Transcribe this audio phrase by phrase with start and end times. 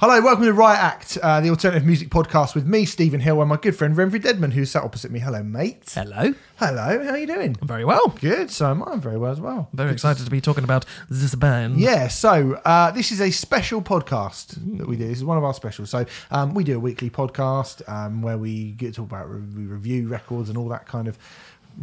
[0.00, 3.50] Hello, welcome to Riot Act, uh, the alternative music podcast with me, Stephen Hill, and
[3.50, 5.18] my good friend Remfry Dedman, who sat opposite me.
[5.18, 5.92] Hello, mate.
[5.94, 6.32] Hello.
[6.56, 7.54] Hello, how are you doing?
[7.60, 8.08] I'm very well.
[8.18, 8.92] Good, so am I.
[8.92, 9.68] I'm very well as well.
[9.74, 11.78] Very excited to be talking about this band.
[11.78, 15.06] Yeah, so uh, this is a special podcast that we do.
[15.06, 15.90] This is one of our specials.
[15.90, 19.42] So um, we do a weekly podcast um, where we get to talk about re-
[19.54, 21.18] we review records and all that kind of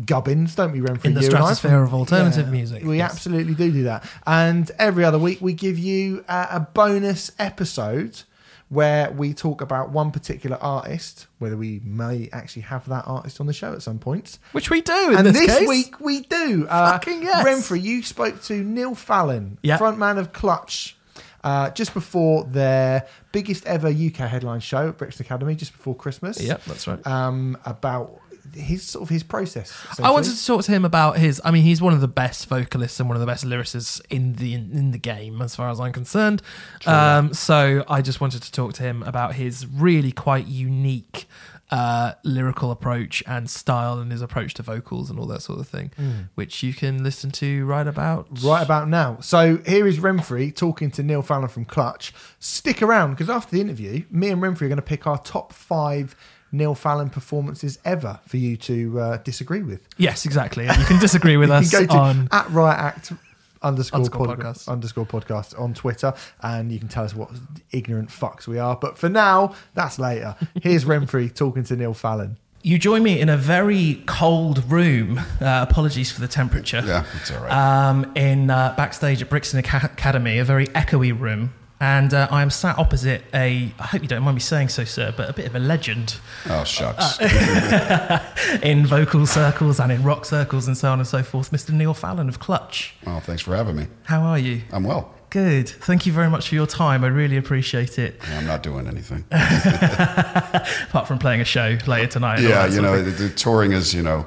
[0.06, 1.06] gubbins, don't we, Remfry?
[1.06, 1.54] In the You and I?
[1.54, 3.12] stratosphere of alternative music, We yes.
[3.12, 4.04] absolutely do do that.
[4.26, 8.22] And every other week we give you uh, a bonus episode
[8.70, 13.48] where we talk about one particular artist, whether we may actually have that artist on
[13.48, 14.40] the show at some point.
[14.52, 16.68] Which we do and this, this week we do.
[16.70, 17.46] Uh, Fucking yes.
[17.48, 19.78] Renfrey, you spoke to Neil Fallon, Yeah.
[19.78, 20.98] frontman of Clutch,
[21.46, 26.42] uh, just before their biggest ever UK headline show at Brixton Academy, just before Christmas.
[26.42, 27.08] Yep, that's right.
[27.08, 28.20] Um, about
[28.58, 29.74] his sort of his process.
[30.02, 31.42] I wanted to talk to him about his.
[31.46, 34.34] I mean, he's one of the best vocalists and one of the best lyricists in
[34.34, 36.42] the in the game, as far as I'm concerned.
[36.86, 41.28] Um, so I just wanted to talk to him about his really quite unique
[41.70, 45.68] uh, lyrical approach and style, and his approach to vocals and all that sort of
[45.68, 45.92] thing,
[46.36, 49.18] which you can listen to right about Right about now.
[49.22, 52.14] So here is Remfry talking to Neil Fallon from Clutch.
[52.40, 55.52] Stick around because after the interview, me and Remfry are going to pick our top
[55.52, 56.16] five
[56.52, 59.88] Neil Fallon performances ever for you to uh, disagree with.
[59.98, 60.66] Yes, exactly.
[60.66, 63.14] You can disagree with You us can go to on at Riot Act
[63.62, 64.68] underscore, Underscore pod- podcast.
[64.70, 67.30] underscore podcast on Twitter, and you can tell us what
[67.72, 68.76] ignorant fucks we are.
[68.76, 70.36] But for now, that's later.
[70.62, 72.38] Here's Remfry talking to Neil Fallon.
[72.64, 75.20] You join me in a very cold room.
[75.40, 76.84] Uh, apologies for the temperature.
[76.86, 77.52] Yeah, it's all right.
[77.90, 82.42] Um, in uh, backstage at Brixton Aca- Academy, a very echoey room, and uh, I
[82.42, 83.72] am sat opposite a.
[83.80, 86.20] I hope you don't mind me saying so, sir, but a bit of a legend
[86.50, 87.20] oh shucks.
[88.64, 91.52] in vocal circles and in rock circles and so on and so forth.
[91.52, 91.72] Mr.
[91.72, 92.96] Neil Fallon of Clutch.
[93.06, 93.88] well, thanks for having me.
[94.04, 94.64] How are you?
[94.72, 95.14] I'm well.
[95.30, 95.68] Good.
[95.68, 97.04] Thank you very much for your time.
[97.04, 98.22] I really appreciate it.
[98.32, 99.26] I'm not doing anything.
[99.32, 102.40] Apart from playing a show later tonight.
[102.40, 104.26] yeah, you know, the, the touring is, you know,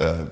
[0.00, 0.26] uh,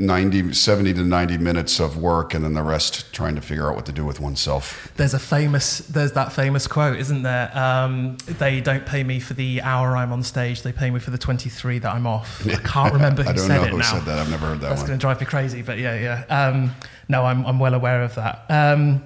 [0.00, 3.76] 90, 70 to 90 minutes of work and then the rest trying to figure out
[3.76, 4.90] what to do with oneself.
[4.96, 7.50] There's a famous, there's that famous quote, isn't there?
[7.56, 10.62] Um, they don't pay me for the hour I'm on stage.
[10.62, 12.46] They pay me for the 23 that I'm off.
[12.46, 13.84] I can't remember who I don't said know it who now.
[13.92, 14.18] said that.
[14.18, 15.94] I've never heard that That's going to drive me crazy, but yeah,
[16.28, 16.46] yeah.
[16.48, 16.74] Um,
[17.08, 18.44] no, I'm, I'm well aware of that.
[18.48, 19.04] Um,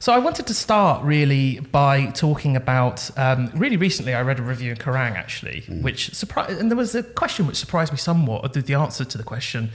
[0.00, 3.10] so I wanted to start really by talking about.
[3.18, 5.82] Um, really recently, I read a review in Kerrang actually, Mm.
[5.82, 8.44] which surprised, and there was a question which surprised me somewhat.
[8.44, 9.70] or The, the answer to the question,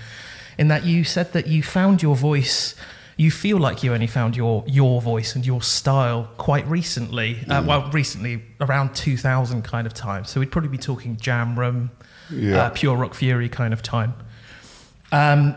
[0.57, 2.75] in that you said that you found your voice.
[3.15, 7.39] You feel like you only found your your voice and your style quite recently.
[7.47, 7.65] Uh, Mm.
[7.67, 10.25] well, recently around 2000 kind of time.
[10.25, 11.91] So we'd probably be talking Jam Room,
[12.31, 12.63] Yeah.
[12.63, 14.15] uh, Pure Rock Fury kind of time.
[15.11, 15.55] Um,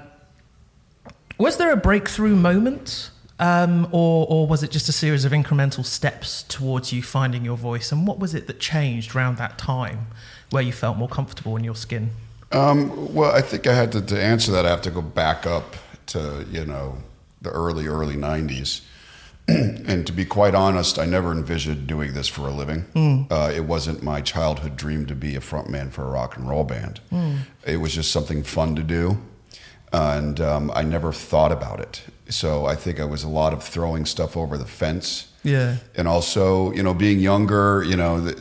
[1.39, 5.85] was there a breakthrough moment, um, or, or was it just a series of incremental
[5.85, 7.93] steps towards you finding your voice?
[7.93, 10.09] And what was it that changed around that time
[10.51, 12.11] where you felt more comfortable in your skin?
[12.53, 14.65] Um, well, I think I had to, to answer that.
[14.67, 15.77] I have to go back up
[16.09, 16.99] to you know
[17.43, 18.83] the early early '90s,
[19.49, 23.27] and to be quite honest, I never envisioned doing this for a living.
[23.31, 26.65] Uh, it wasn't my childhood dream to be a frontman for a rock and roll
[26.65, 27.01] band.
[27.67, 29.19] It was just something fun to do,
[29.93, 32.03] and um, I never thought about it.
[32.29, 35.77] So I think I was a lot of throwing stuff over the fence Yeah.
[35.95, 38.37] and also you know being younger you know th-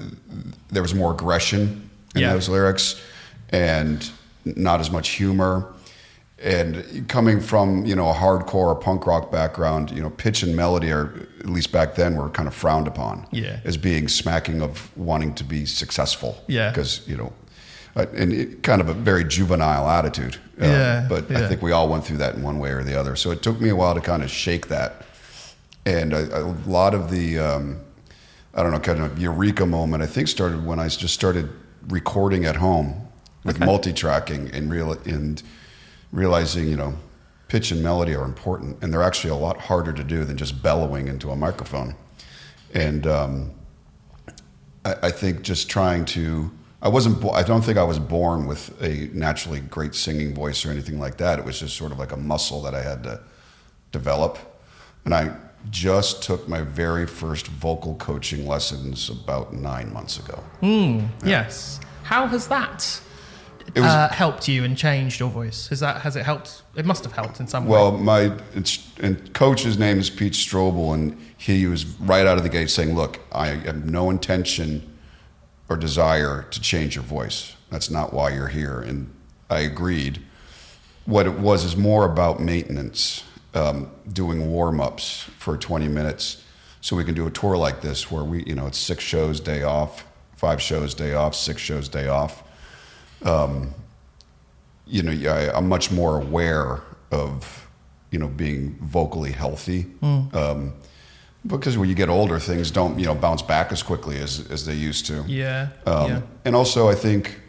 [0.72, 2.34] there was more aggression in Yeah.
[2.34, 3.00] those lyrics
[3.50, 4.10] and
[4.46, 5.72] not as much humor
[6.44, 10.92] and coming from you know a hardcore punk rock background you know pitch and melody
[10.92, 13.60] are at least back then were kind of frowned upon Yeah.
[13.64, 16.70] as being smacking of wanting to be successful Yeah.
[16.72, 17.34] because you know
[17.96, 21.40] uh, and it, kind of a very juvenile attitude Uh, Yeah, but yeah.
[21.46, 23.42] i think we all went through that in one way or the other so it
[23.42, 25.06] took me a while to kind of shake that
[25.86, 27.80] and a, a lot of the um,
[28.54, 31.50] I don't know kind of eureka moment I think started when I just started
[31.88, 33.05] recording at home
[33.46, 35.42] with multi-tracking and real and
[36.12, 36.96] realizing you know
[37.48, 40.62] pitch and melody are important and they're actually a lot harder to do than just
[40.62, 41.96] bellowing into a microphone.
[42.74, 43.52] And um,
[44.84, 48.80] I, I think just trying to I wasn't I don't think I was born with
[48.82, 51.40] a naturally great singing voice or anything like that.
[51.40, 53.22] It was just sort of like a muscle that I had to
[53.92, 54.38] develop.
[55.06, 55.36] And I
[55.70, 60.44] just took my very first vocal coaching lessons about nine months ago.
[61.24, 61.80] Yes.
[62.04, 63.02] How has that
[63.76, 65.68] was uh, helped you and changed your voice?
[65.70, 66.64] Has that has it helped?
[66.76, 67.72] It must have helped in some way.
[67.72, 72.44] well, my it's, and coach's name is Pete Strobel, and he was right out of
[72.44, 74.88] the gate saying, "Look, I have no intention
[75.68, 77.56] or desire to change your voice.
[77.72, 79.12] That's not why you're here." And
[79.50, 80.22] I agreed.
[81.06, 83.24] What it was is more about maintenance,
[83.54, 86.44] um, doing warm ups for 20 minutes,
[86.82, 89.40] so we can do a tour like this where we, you know, it's six shows,
[89.40, 92.44] day off, five shows, day off, six shows, day off.
[93.26, 93.74] Um,
[94.88, 96.82] you know, I, I'm much more aware
[97.12, 97.68] of,
[98.12, 99.88] you know, being vocally healthy.
[100.04, 100.74] Um,
[101.48, 104.66] because when you get older, things don't, you know, bounce back as quickly as, as
[104.66, 105.24] they used to.
[105.28, 105.70] Yeah.
[105.86, 106.22] Um, yeah.
[106.44, 107.40] And also, I think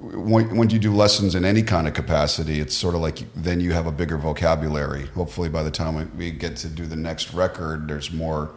[0.00, 3.60] when, when you do lessons in any kind of capacity, it's sort of like then
[3.60, 5.06] you have a bigger vocabulary.
[5.08, 8.50] Hopefully, by the time we- we get to do the next record, there's more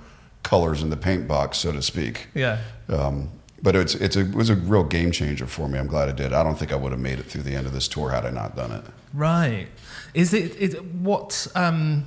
[0.44, 2.28] colors in the paint box, so to speak.
[2.34, 2.60] Yeah.
[2.90, 3.30] Um,
[3.66, 5.80] but it's, it's a, it was a real game changer for me.
[5.80, 6.34] I'm glad I did.
[6.34, 8.24] I don't think I would have made it through the end of this tour had
[8.24, 8.84] I not done it.
[9.12, 9.68] Right.
[10.14, 12.06] Is it is it, what um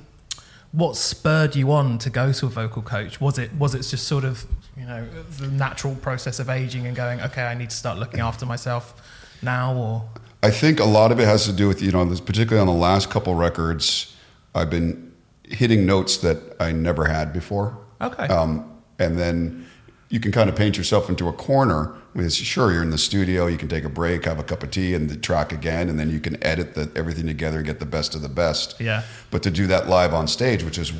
[0.71, 3.19] what spurred you on to go to a vocal coach?
[3.19, 4.45] Was it was it just sort of
[4.77, 5.05] you know
[5.37, 8.93] the natural process of aging and going okay I need to start looking after myself
[9.41, 10.09] now or
[10.41, 12.67] I think a lot of it has to do with you know, this, particularly on
[12.73, 14.15] the last couple records,
[14.55, 15.11] I've been
[15.43, 17.77] hitting notes that I never had before.
[17.99, 19.68] okay Um, and then
[20.09, 21.95] you can kind of paint yourself into a corner.
[22.15, 24.71] With sure, you're in the studio, you can take a break, have a cup of
[24.71, 27.79] tea, and the track again, and then you can edit the, everything together and get
[27.79, 28.79] the best of the best.
[28.79, 30.91] yeah But to do that live on stage, which is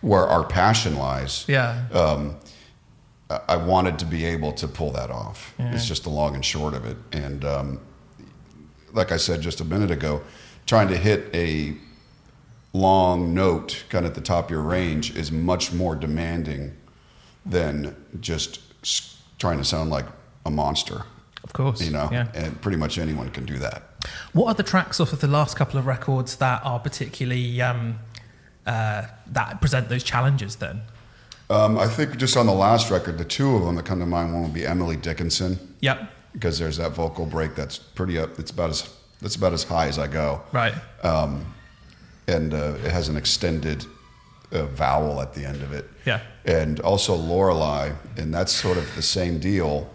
[0.00, 2.36] where our passion lies, yeah um,
[3.30, 5.54] I I wanted to be able to pull that off.
[5.58, 6.96] It's just the long and short of it.
[7.12, 7.80] And um,
[8.92, 10.20] like I said just a minute ago,
[10.66, 11.74] trying to hit a
[12.72, 16.76] long note kind of at the top of your range is much more demanding
[17.44, 18.60] than just
[19.38, 20.06] trying to sound like
[20.46, 21.02] a monster.
[21.44, 23.82] of course You know, yeah and pretty much anyone can do that.
[24.32, 27.98] what are the tracks off of the last couple of records that are particularly um
[28.66, 30.82] uh that present those challenges then
[31.50, 34.06] Um, I think just on the last record, the two of them that come to
[34.06, 35.58] mind, one would be Emily Dickinson.
[35.80, 35.98] yep
[36.32, 38.38] because there's that vocal break that's pretty up.
[38.38, 38.88] It's about as
[39.20, 40.74] that's about as high as I go, right
[41.04, 41.44] um,
[42.26, 43.84] and uh, it has an extended
[44.52, 45.88] uh, vowel at the end of it.
[46.04, 49.88] yeah And also Lorelei, and that's sort of the same deal.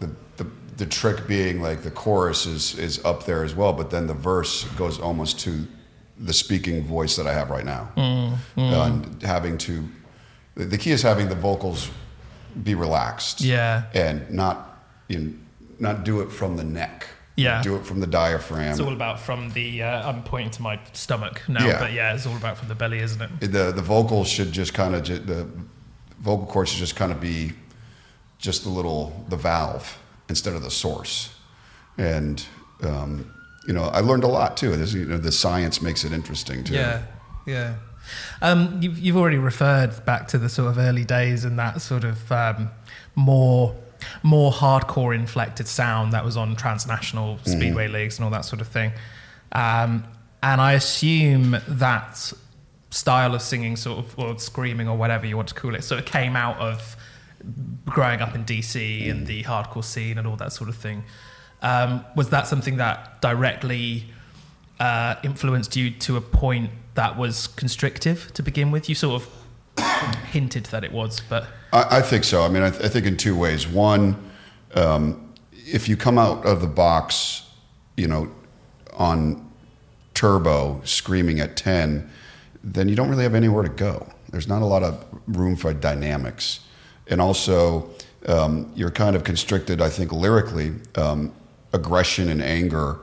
[0.00, 0.46] The, the
[0.76, 4.14] the trick being like the chorus is is up there as well, but then the
[4.14, 5.66] verse goes almost to
[6.18, 7.90] the speaking voice that I have right now,
[8.56, 9.88] and having to.
[10.54, 11.90] The the key is having the vocals
[12.64, 14.56] be relaxed yeah and not
[15.08, 15.32] you know,
[15.78, 17.06] not do it from the neck.
[17.38, 17.62] Yeah.
[17.62, 18.70] do it from the diaphragm.
[18.72, 19.82] It's all about from the.
[19.82, 21.78] Uh, I'm pointing to my stomach now, Yeah.
[21.78, 23.52] but yeah, it's all about from the belly, isn't it?
[23.52, 25.48] the the vocals should just kind of the
[26.20, 27.52] vocal cords should just kind of be
[28.38, 29.98] just the little the valve
[30.28, 31.34] instead of the source,
[31.96, 32.44] and
[32.82, 33.32] um,
[33.66, 34.74] you know I learned a lot too.
[34.76, 36.74] This, you know, the science makes it interesting too.
[36.74, 37.02] Yeah,
[37.46, 37.74] yeah.
[38.42, 42.04] Um, you've you've already referred back to the sort of early days and that sort
[42.04, 42.70] of um,
[43.14, 43.74] more
[44.22, 48.68] more hardcore inflected sound that was on Transnational Speedway Leagues and all that sort of
[48.68, 48.92] thing.
[49.52, 50.04] Um,
[50.42, 52.32] and I assume that
[52.90, 56.00] style of singing, sort of or screaming or whatever you want to call it, sort
[56.00, 56.96] of came out of
[57.86, 61.04] growing up in DC and the hardcore scene and all that sort of thing.
[61.62, 64.06] Um, was that something that directly
[64.78, 68.88] uh, influenced you to a point that was constrictive to begin with?
[68.88, 69.28] You sort of
[70.30, 72.42] hinted that it was, but I, I think so.
[72.42, 73.66] I mean, I, th- I think in two ways.
[73.66, 74.30] One,
[74.74, 77.48] um, if you come out of the box,
[77.96, 78.30] you know,
[78.94, 79.50] on
[80.14, 82.10] turbo screaming at 10,
[82.64, 84.08] then you don't really have anywhere to go.
[84.30, 86.60] There's not a lot of room for dynamics.
[87.06, 87.90] And also,
[88.26, 90.74] um, you're kind of constricted, I think, lyrically.
[90.96, 91.32] Um,
[91.72, 92.98] aggression and anger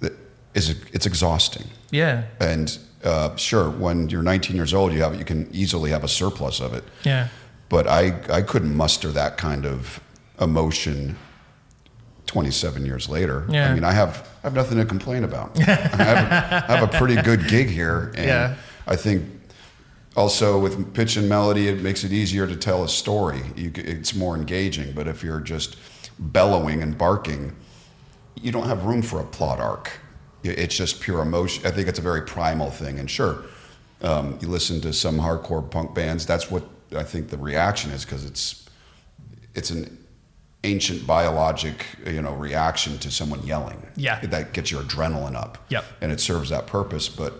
[0.00, 0.12] that
[0.54, 1.66] is it's exhausting.
[1.90, 6.04] yeah, And uh, sure, when you're 19 years old, you have you can easily have
[6.04, 7.28] a surplus of it yeah,
[7.68, 10.00] but I, I couldn't muster that kind of
[10.40, 11.16] emotion
[12.26, 13.44] 27 years later.
[13.48, 13.70] Yeah.
[13.70, 15.58] I mean, I have, I have nothing to complain about.
[15.60, 18.12] I, have, I have a pretty good gig here.
[18.16, 18.54] And Yeah.
[18.86, 19.24] I think
[20.16, 23.42] also with pitch and melody, it makes it easier to tell a story.
[23.56, 24.92] You, it's more engaging.
[24.92, 25.76] But if you're just
[26.18, 27.56] bellowing and barking,
[28.40, 29.99] you don't have room for a plot arc.
[30.42, 31.66] It's just pure emotion.
[31.66, 32.98] I think it's a very primal thing.
[32.98, 33.44] And sure,
[34.02, 36.26] um, you listen to some hardcore punk bands.
[36.26, 36.64] That's what
[36.96, 38.68] I think the reaction is because it's
[39.54, 39.96] it's an
[40.62, 43.86] ancient biologic you know reaction to someone yelling.
[43.96, 44.20] Yeah.
[44.20, 45.58] that gets your adrenaline up.
[45.68, 45.84] Yep.
[46.00, 47.08] and it serves that purpose.
[47.08, 47.34] But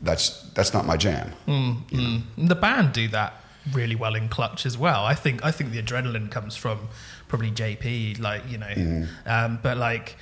[0.00, 1.32] that's that's not my jam.
[1.46, 2.22] Mm.
[2.36, 3.34] The band do that
[3.72, 5.04] really well in Clutch as well.
[5.04, 6.88] I think I think the adrenaline comes from
[7.28, 10.16] probably JP, like you know, um, but like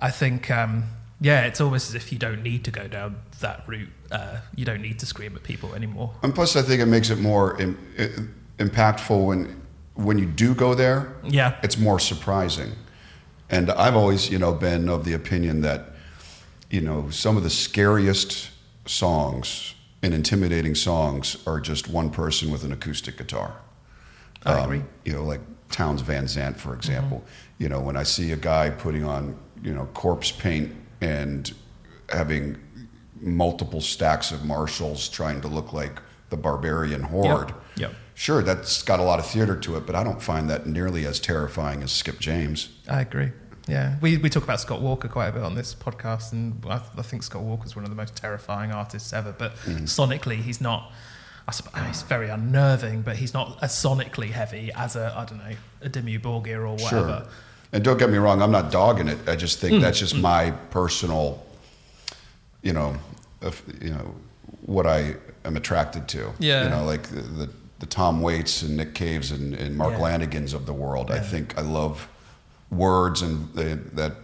[0.00, 0.84] I think um,
[1.24, 3.88] yeah, it's almost as if you don't need to go down that route.
[4.10, 6.12] Uh, you don't need to scream at people anymore.
[6.22, 9.62] And plus, I think it makes it more Im- impactful when
[9.94, 11.14] when you do go there.
[11.24, 12.72] Yeah, it's more surprising.
[13.48, 15.92] And I've always, you know, been of the opinion that,
[16.70, 18.50] you know, some of the scariest
[18.84, 23.54] songs and intimidating songs are just one person with an acoustic guitar.
[24.44, 24.82] I agree.
[25.06, 25.40] You know, like
[25.70, 27.24] Townes Van Zandt, for example.
[27.56, 30.70] You know, when I see a guy putting on, you know, corpse paint
[31.04, 31.54] and
[32.08, 32.56] having
[33.20, 37.54] multiple stacks of Marshalls trying to look like the barbarian horde.
[37.76, 37.92] Yep.
[38.14, 41.04] Sure, that's got a lot of theater to it, but I don't find that nearly
[41.04, 42.68] as terrifying as Skip James.
[42.88, 43.32] I agree.
[43.66, 46.80] Yeah, we, we talk about Scott Walker quite a bit on this podcast, and I,
[46.96, 49.34] I think Scott Walker's one of the most terrifying artists ever.
[49.36, 49.82] But mm.
[49.82, 50.92] sonically, he's not.
[51.48, 55.38] I suppose he's very unnerving, but he's not as sonically heavy as a I don't
[55.38, 57.24] know a Dimmu Borgir or whatever.
[57.24, 57.28] Sure.
[57.74, 59.18] And don't get me wrong, I'm not dogging it.
[59.28, 61.44] I just think that's just my personal,
[62.62, 62.96] you know,
[63.42, 64.14] of, you know,
[64.64, 66.32] what I am attracted to.
[66.38, 66.62] Yeah.
[66.64, 67.50] You know, like the,
[67.80, 69.98] the, Tom Waits and Nick Caves and, and Mark Yeah.
[69.98, 71.10] Lanegans of the world.
[71.10, 72.08] I think I love
[72.70, 74.14] words and they, that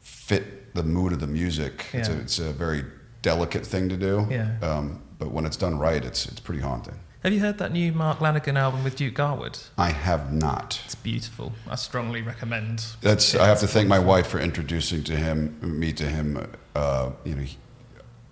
[0.00, 1.86] fit the mood of the music.
[1.94, 2.84] It's, a, it's a very
[3.22, 4.26] delicate thing to do.
[4.28, 4.50] Yeah.
[4.60, 6.98] Um, but when it's done right, it's it's pretty haunting.
[7.24, 9.58] Have you heard that new Mark Lanegan album with Duke Garwood?
[9.76, 10.80] I have not.
[10.84, 11.52] It's beautiful.
[11.68, 12.84] I strongly recommend.
[13.00, 13.34] That's.
[13.34, 13.40] it.
[13.40, 16.48] I have to thank my wife for introducing to him, me to him.
[16.76, 17.56] Uh, you know, he,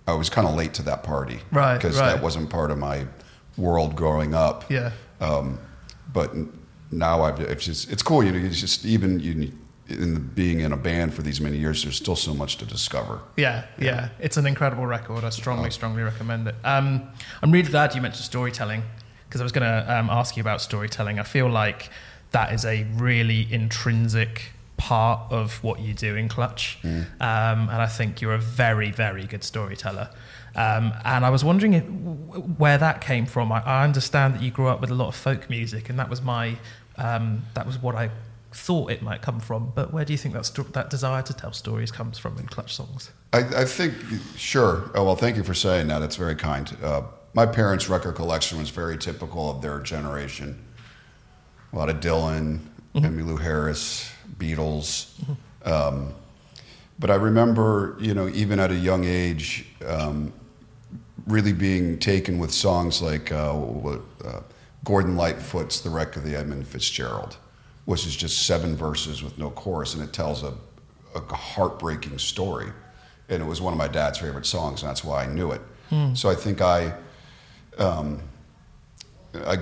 [0.07, 2.13] I was kind of late to that party, Right, Because right.
[2.13, 3.05] that wasn't part of my
[3.57, 4.69] world growing up.
[4.71, 4.91] Yeah.
[5.19, 5.59] Um,
[6.13, 6.33] but
[6.89, 7.41] now I've.
[7.41, 7.91] It's just.
[7.91, 8.23] It's cool.
[8.23, 8.39] You know.
[8.39, 9.51] It's just even you.
[9.89, 13.21] In being in a band for these many years, there's still so much to discover.
[13.37, 15.23] Yeah, yeah, It's an incredible record.
[15.23, 15.29] I Oh.
[15.29, 16.55] strongly, strongly recommend it.
[16.63, 17.03] Um,
[17.41, 18.83] I'm really glad you mentioned storytelling
[19.27, 21.19] because I was going to um, ask you about storytelling.
[21.19, 21.89] I feel like
[22.31, 26.77] that is a really intrinsic part of what you do in Clutch.
[26.83, 27.05] Mm.
[27.21, 30.09] Um, and I think you're a very, very good storyteller.
[30.55, 31.83] Um, and I was wondering if,
[32.57, 33.51] where that came from.
[33.51, 36.09] I, I understand that you grew up with a lot of folk music, and that
[36.09, 36.57] was my
[36.97, 38.09] um, that was what I
[38.51, 39.71] thought it might come from.
[39.75, 42.47] But where do you think that sto- that desire to tell stories comes from in
[42.47, 43.11] Clutch songs?
[43.33, 43.93] I, I think,
[44.35, 44.89] sure.
[44.95, 46.01] Oh, well, thank you for saying that.
[46.01, 46.75] It's very kind.
[46.81, 50.63] Uh, my parents' record collection was very typical of their generation.
[51.73, 52.59] A lot of Dylan,
[52.95, 55.11] Emmylou Harris, Beatles.
[55.65, 56.13] Um,
[56.99, 60.33] but I remember, you know, even at a young age, um,
[61.27, 64.41] really being taken with songs like uh, uh,
[64.83, 67.37] Gordon Lightfoot's "The Wreck of the Edmund Fitzgerald,"
[67.87, 70.53] which is just seven verses with no chorus, and it tells a,
[71.15, 72.69] a heartbreaking story.
[73.29, 75.61] And it was one of my dad's favorite songs, and that's why I knew it.
[76.13, 76.93] So I think I,
[77.77, 78.21] um,
[79.33, 79.59] I,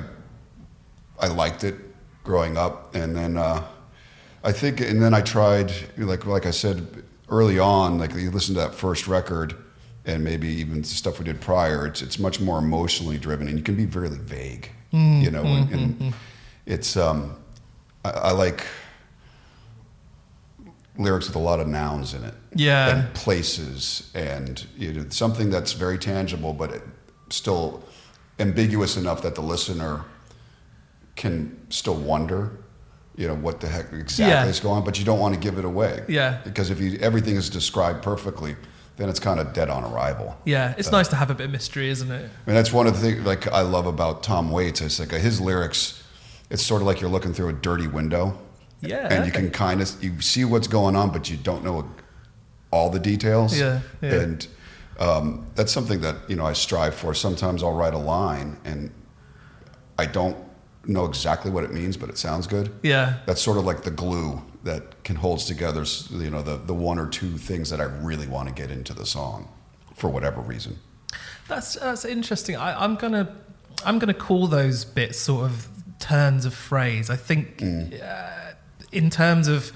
[1.20, 1.75] I liked it
[2.24, 3.63] growing up, and then uh,
[4.44, 8.55] I think, and then I tried, like like I said early on, like you listen
[8.55, 9.53] to that first record,
[10.03, 11.86] and maybe even the stuff we did prior.
[11.86, 15.44] It's it's much more emotionally driven, and you can be very vague, you know.
[15.44, 16.13] and, and
[16.65, 17.36] it's um,
[18.05, 18.65] I, I like
[20.97, 22.89] lyrics with a lot of nouns in it, Yeah.
[22.95, 26.83] and places, and you know, something that's very tangible, but it
[27.29, 27.83] still
[28.39, 30.03] ambiguous enough that the listener
[31.15, 32.51] can still wonder,
[33.17, 34.45] you know, what the heck exactly Yeah.
[34.45, 36.03] is going on, but you don't want to give it away.
[36.07, 36.39] Yeah.
[36.43, 38.55] Because if you, everything is described perfectly,
[38.97, 40.38] then it's kind of dead on arrival.
[40.45, 42.24] Yeah, it's uh, nice to have a bit of mystery, isn't it?
[42.45, 44.79] I mean, that's one of the things like I love about Tom Waits.
[44.79, 46.01] It's like his lyrics.
[46.49, 48.37] It's sort of like you're looking through a dirty window,
[48.81, 51.89] Yeah, and you can kind of you see what's going on, but you don't know
[52.71, 53.57] all the details.
[53.59, 54.13] Yeah, yeah.
[54.13, 54.47] And
[54.99, 57.13] um, that's something that you know I strive for.
[57.13, 58.91] Sometimes I'll write a line, and
[59.97, 60.37] I don't
[60.85, 62.71] know exactly what it means, but it sounds good.
[62.83, 66.73] Yeah, That's sort of like the glue that can holds together, you know, the, the
[66.73, 69.47] one or two things that I really want to get into the song
[69.95, 70.77] for whatever reason.
[71.47, 72.55] that's that's interesting.
[72.55, 73.35] I, I'm gonna
[73.85, 75.67] I'm gonna call those bits sort of
[76.05, 77.09] turns of phrase.
[77.09, 78.53] I think uh,
[78.91, 79.71] in terms of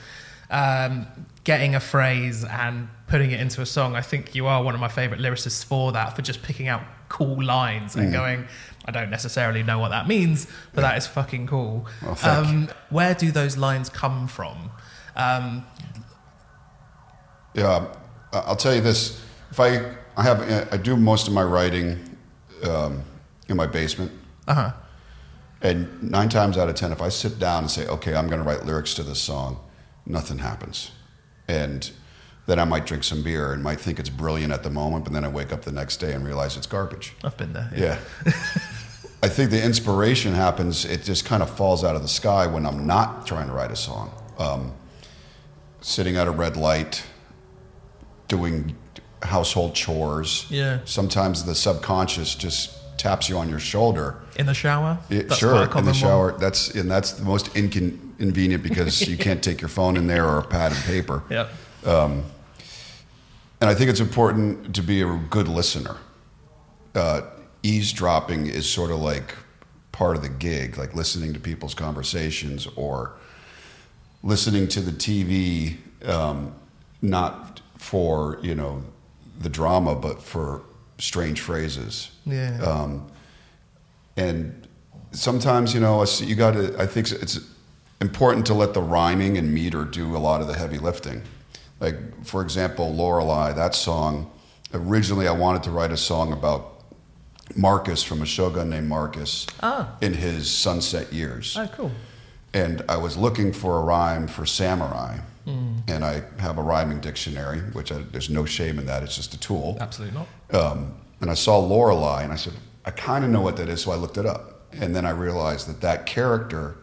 [0.51, 1.07] um,
[1.43, 4.79] getting a phrase and putting it into a song, I think you are one of
[4.79, 6.15] my favorite lyricists for that.
[6.15, 8.47] For just picking out cool lines and going.
[8.85, 11.87] I don't necessarily know what that means, but that is fucking cool.
[12.01, 14.71] Well, um, where do those lines come from?
[15.15, 15.65] Um,
[17.53, 17.87] Yeah,
[18.31, 19.21] I'll tell you this:
[19.51, 20.39] if I I have
[20.73, 21.97] I do most of my writing
[22.63, 23.03] um,
[23.47, 24.11] in my basement,
[24.47, 24.71] uh huh.
[25.61, 28.39] And nine times out of ten, if I sit down and say, "Okay, I'm going
[28.41, 29.59] to write lyrics to this song,"
[30.05, 30.91] nothing happens,
[31.47, 31.89] and
[32.49, 35.13] then I might drink some beer and might think it's brilliant at the moment, but
[35.13, 37.13] then I wake up the next day and realize it's garbage.
[37.23, 37.71] I've been there.
[37.75, 37.99] Yeah.
[39.21, 42.65] I think the inspiration happens, it just kind of falls out of the sky when
[42.65, 44.11] I'm not trying to write a song.
[44.39, 44.73] Um,
[45.81, 47.03] sitting at a red light,
[48.27, 48.75] doing
[49.21, 50.47] household chores.
[50.49, 50.79] Yeah.
[50.85, 54.15] Sometimes the subconscious just taps you on your shoulder.
[54.37, 54.99] In the shower.
[55.09, 55.93] Yeah, That's sure, in the one.
[55.93, 56.37] shower.
[56.37, 60.37] That's and that's the most inconvenient because you can't take your phone in there or
[60.39, 61.23] a pad and paper.
[61.29, 61.49] Yep.
[63.61, 65.97] And I think it's important to be a good listener.
[66.95, 67.21] uh,
[67.61, 69.35] eavesdropping is sort of like
[69.91, 73.11] part of the gig, like listening to people's conversations or
[74.23, 75.75] listening to the TV,
[76.07, 76.53] um,
[77.01, 78.81] not for you know
[79.41, 80.61] the drama, but for
[80.99, 82.11] strange phrases.
[82.25, 82.61] Yeah.
[82.61, 83.07] Um,
[84.17, 84.67] and
[85.11, 86.75] sometimes you know you got to.
[86.79, 87.39] I think it's
[88.01, 91.21] important to let the rhyming and meter do a lot of the heavy lifting.
[91.79, 94.31] Like for example, Lorelei, that song.
[94.73, 96.83] Originally, I wanted to write a song about
[97.55, 99.95] Marcus from a shogun named Marcus Ah.
[99.99, 101.91] in his sunset years Oh, cool.
[102.53, 105.17] and I was looking for a rhyme for samurai.
[105.87, 109.01] And I have a rhyming dictionary, which I, there's no shame in that.
[109.01, 109.79] It's just a tool.
[109.81, 110.27] Absolutely not.
[110.51, 112.53] Um, and I saw Lorelei, and I said,
[112.85, 114.67] I kind of know what that is, so I looked it up.
[114.71, 116.77] And then I realized that that character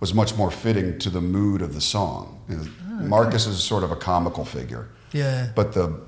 [0.00, 2.42] was much more fitting to the mood of the song.
[2.48, 2.64] You know,
[3.06, 5.50] Marcus is sort of a comical figure, Yeah.
[5.54, 6.00] but the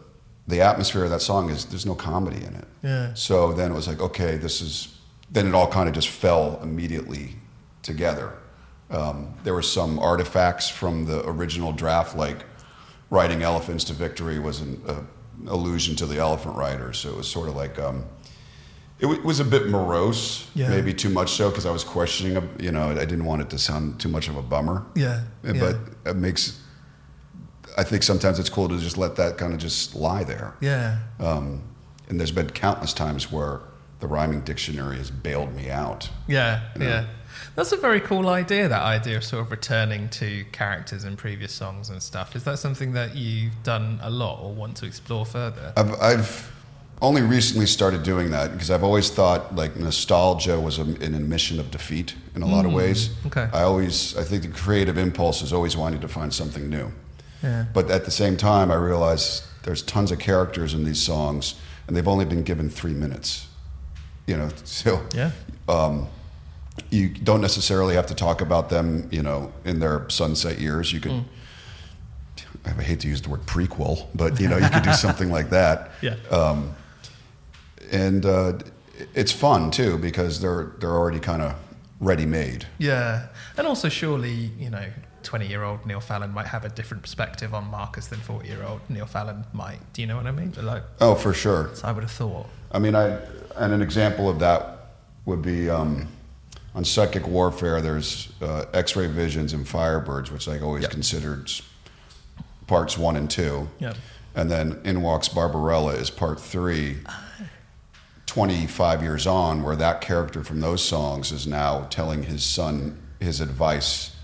[0.46, 2.68] the atmosphere of that song is there's no comedy in it.
[2.82, 3.14] Yeah.
[3.14, 4.88] So then it was like, okay, this is.
[5.30, 7.36] Then it all kind of just fell immediately
[7.82, 8.34] together.
[8.90, 12.44] Um, there were some artifacts from the original draft, like
[13.10, 15.00] riding elephants to victory was an uh,
[15.46, 16.92] allusion to the elephant rider.
[16.92, 17.78] So it was sort of like.
[17.78, 18.04] Um,
[19.00, 20.68] it, w- was a bit morose, Yeah.
[20.68, 22.48] maybe too much so, because I was questioning.
[22.60, 24.84] You know, I didn't want it to sound too much of a bummer.
[24.94, 25.22] Yeah.
[25.42, 25.76] But yeah.
[26.06, 26.60] it makes.
[27.76, 30.54] I think sometimes it's cool to just let that kind of just lie there.
[30.60, 30.98] Yeah.
[31.18, 31.62] Um,
[32.08, 33.60] and there's been countless times where
[33.98, 36.08] the rhyming dictionary has bailed me out.
[36.28, 36.86] Yeah, know?
[36.86, 37.06] yeah.
[37.56, 41.52] That's a very cool idea, that idea of sort of returning to characters in previous
[41.52, 42.34] songs and stuff.
[42.34, 45.72] Is that something that you've done a lot or want to explore further?
[45.76, 46.52] I've, I've
[47.00, 51.60] only recently started doing that because I've always thought like nostalgia was a, an admission
[51.60, 53.10] of defeat in a lot of ways.
[53.26, 53.48] okay.
[53.52, 56.90] I always, I think the creative impulse is always wanting to find something new.
[57.42, 57.66] Yeah.
[57.72, 61.54] But at the same time, I realize there's tons of characters in these songs,
[61.86, 63.46] and they've only been given three minutes.
[64.26, 65.30] You know, so Yeah.
[65.68, 66.08] um,
[66.90, 70.92] you don't necessarily have to talk about them, you know, in their sunset years.
[70.92, 71.24] You could, Mm.
[72.66, 75.50] I hate to use the word prequel, but you know, you could do something like
[75.50, 75.90] that.
[76.00, 76.16] Yeah.
[76.30, 76.74] Um,
[77.92, 78.54] and uh,
[79.14, 81.54] it's fun too because they're they're already kind of
[82.00, 82.66] ready made.
[82.78, 83.26] Yeah.
[83.58, 84.86] And also, surely, you know,
[85.24, 88.64] 20 year old Neil Fallon might have a different perspective on Marcus than 40 year
[88.66, 89.78] old Neil Fallon might.
[89.92, 90.52] Do you know what I mean?
[90.62, 91.70] Like, Oh, for sure.
[91.74, 92.46] so I would have thought.
[92.72, 93.18] I mean, I
[93.56, 94.86] and an example of that
[95.26, 96.08] would be um,
[96.74, 97.80] on psychic warfare.
[97.80, 100.90] There's uh, X-ray visions and Firebirds, which I always Yep.
[100.90, 101.50] considered
[102.66, 103.68] parts one and two.
[103.78, 103.94] Yeah.
[104.34, 106.98] And then In Walks Barbarella is part three.
[108.26, 113.40] 25 years on, where that character from those songs is now telling his son his
[113.40, 114.16] advice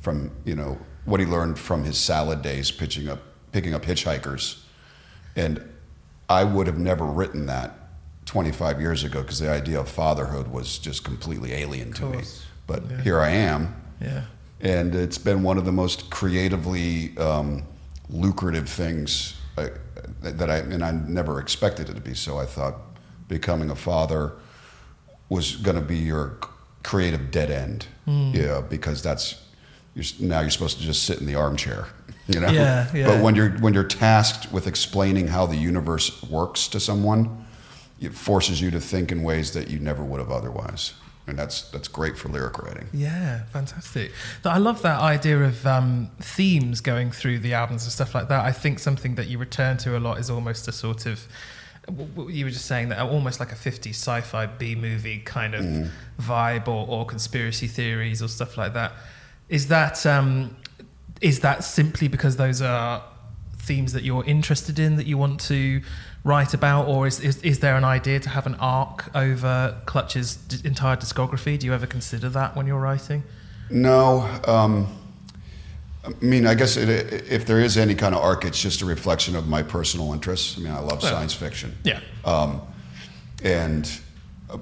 [0.00, 3.20] from, you know, what he learned from his salad days pitching up,
[3.52, 4.62] picking up hitchhikers.
[5.36, 5.62] And
[6.30, 7.74] I would have never written that
[8.38, 12.22] 25 years ago because the idea of fatherhood was just completely alien to me.
[12.66, 13.00] But Yeah.
[13.02, 14.24] here I am, Yeah.
[14.60, 17.62] and it's been one of the most creatively um,
[18.10, 19.70] lucrative things I,
[20.20, 22.14] that I and I never expected it to be.
[22.14, 22.74] So I thought
[23.28, 24.32] becoming a father
[25.30, 26.36] was going to be your
[26.82, 28.30] creative dead end, Hmm.
[28.34, 29.36] yeah, because that's
[29.94, 31.86] you're, now you're supposed to just sit in the armchair,
[32.28, 32.50] you know.
[32.50, 33.06] Yeah, yeah.
[33.06, 37.46] But when you're when you're tasked with explaining how the universe works to someone,
[38.00, 40.94] it forces you to think in ways that you never would have otherwise,
[41.26, 42.88] and that's that's great for lyric writing.
[42.92, 44.12] Yeah, fantastic.
[44.44, 48.44] I love that idea of um, themes going through the albums and stuff like that.
[48.44, 51.26] I think something that you return to a lot is almost a sort of.
[52.28, 56.68] You were just saying that almost like a 50s sci-fi B movie kind of vibe,
[56.68, 58.92] or, or conspiracy theories or stuff like that.
[59.48, 60.54] Is that um,
[61.20, 63.02] is that simply because those are
[63.58, 65.82] themes that you're interested in that you want to
[66.28, 70.36] write about, or is is, is there an idea to have an arc over Clutch's
[70.36, 71.58] d- entire discography?
[71.58, 73.22] Do you ever consider that when you're writing?
[73.70, 74.86] No, um,
[76.04, 76.88] I mean, I guess it,
[77.30, 80.56] if there is any kind of arc, it's just a reflection of my personal interests.
[80.58, 82.00] I mean, I love Well, science fiction, Yeah.
[82.24, 82.60] um,
[83.42, 83.90] and
[84.50, 84.58] uh,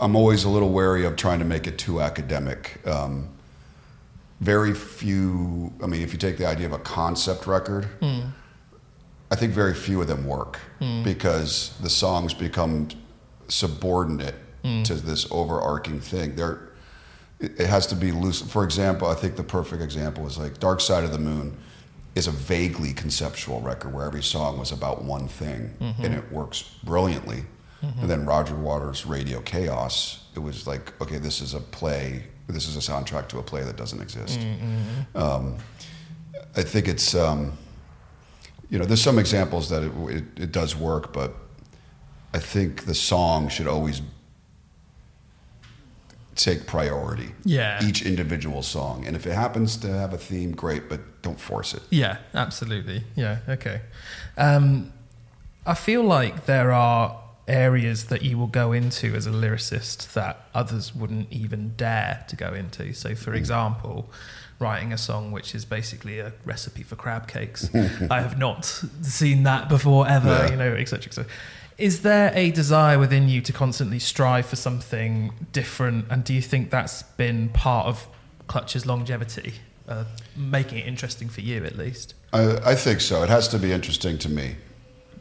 [0.00, 2.80] I'm always a little wary of trying to make it too academic.
[2.86, 3.28] Um,
[4.40, 5.72] very few.
[5.82, 7.88] I mean, if you take the idea of a concept record,
[9.30, 11.02] I think very few of them work hmm.
[11.02, 12.88] because the songs become
[13.48, 14.82] subordinate hmm.
[14.84, 16.36] to this overarching thing.
[16.36, 16.68] They're
[17.40, 18.40] it it has to be loose.
[18.42, 21.56] For example, I think the perfect example is like Dark Side of the Moon
[22.14, 26.04] is a vaguely conceptual record where every song was about one thing mm-hmm.
[26.04, 27.44] and it works brilliantly.
[27.82, 28.00] Mm-hmm.
[28.00, 32.66] And then Roger Waters' Radio K.A.O.S., it was like, okay, this is a play, this
[32.66, 34.40] is a soundtrack to a play that doesn't exist.
[34.40, 35.16] Mm-hmm.
[35.16, 35.58] Um,
[36.56, 37.52] I think it's, um,
[38.70, 41.34] you know, there's some examples that it, it, it does work, but
[42.34, 44.02] I think the song should always
[46.34, 47.32] take priority.
[47.44, 47.84] Yeah.
[47.84, 49.06] Each individual song.
[49.06, 51.82] And if it happens to have a theme, great, but don't force it.
[51.90, 53.04] Yeah, absolutely.
[53.16, 53.80] Yeah, okay.
[54.36, 54.92] Um,
[55.66, 60.46] I feel like there are areas that you will go into as a lyricist that
[60.54, 62.92] others wouldn't even dare to go into.
[62.92, 64.10] So, for example,
[64.58, 67.70] writing a song which is basically a recipe for crab cakes.
[68.10, 68.64] I have not
[69.02, 70.50] seen that before ever, Yeah.
[70.50, 71.06] you know, etc.
[71.06, 71.26] etc.
[71.78, 76.06] Is there a desire within you to constantly strive for something different?
[76.10, 78.08] And do you think that's been part of
[78.48, 79.54] Clutch's longevity,
[79.88, 80.04] uh,
[80.36, 82.14] making it interesting for you at least?
[82.32, 83.22] I, I think so.
[83.22, 84.56] It has to be interesting to me.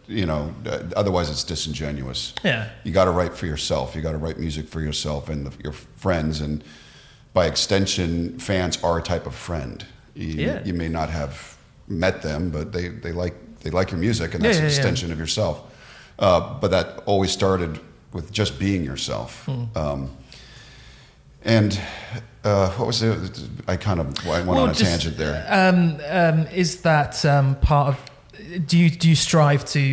[0.07, 2.33] You know, uh, otherwise it's disingenuous.
[2.43, 2.69] Yeah.
[2.83, 3.95] You got to write for yourself.
[3.95, 6.63] You got to write music for yourself and the, your friends, and
[7.37, 9.85] by extension, fans are a type of friend.
[10.15, 10.65] You, Yeah.
[10.65, 11.33] you may not have
[11.87, 14.75] met them, but they, they like they like your music, and that's yeah, an yeah.
[14.77, 15.55] extension of yourself.
[16.17, 17.79] Uh, but that always started
[18.13, 19.45] with just being yourself.
[19.45, 19.63] Hmm.
[19.75, 20.01] Um,
[21.43, 21.79] and
[22.43, 23.41] uh, what was it?
[23.67, 25.37] I kind of I went on a just, tangent there.
[25.47, 25.77] Um,
[26.19, 27.95] um, is that um, part of?
[28.67, 29.83] Do you do you strive to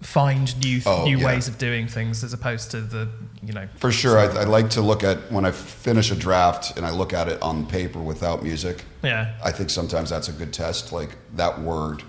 [0.00, 1.26] find new Oh, new yeah.
[1.26, 3.08] ways of doing things as opposed to the
[3.46, 3.68] you know?
[3.76, 6.90] For sure, I, I like to look at when I finish a draft and I
[6.90, 8.84] look at it on paper without music.
[9.02, 9.34] Yeah.
[9.42, 10.92] I think sometimes that's a good test.
[10.92, 12.02] Like that word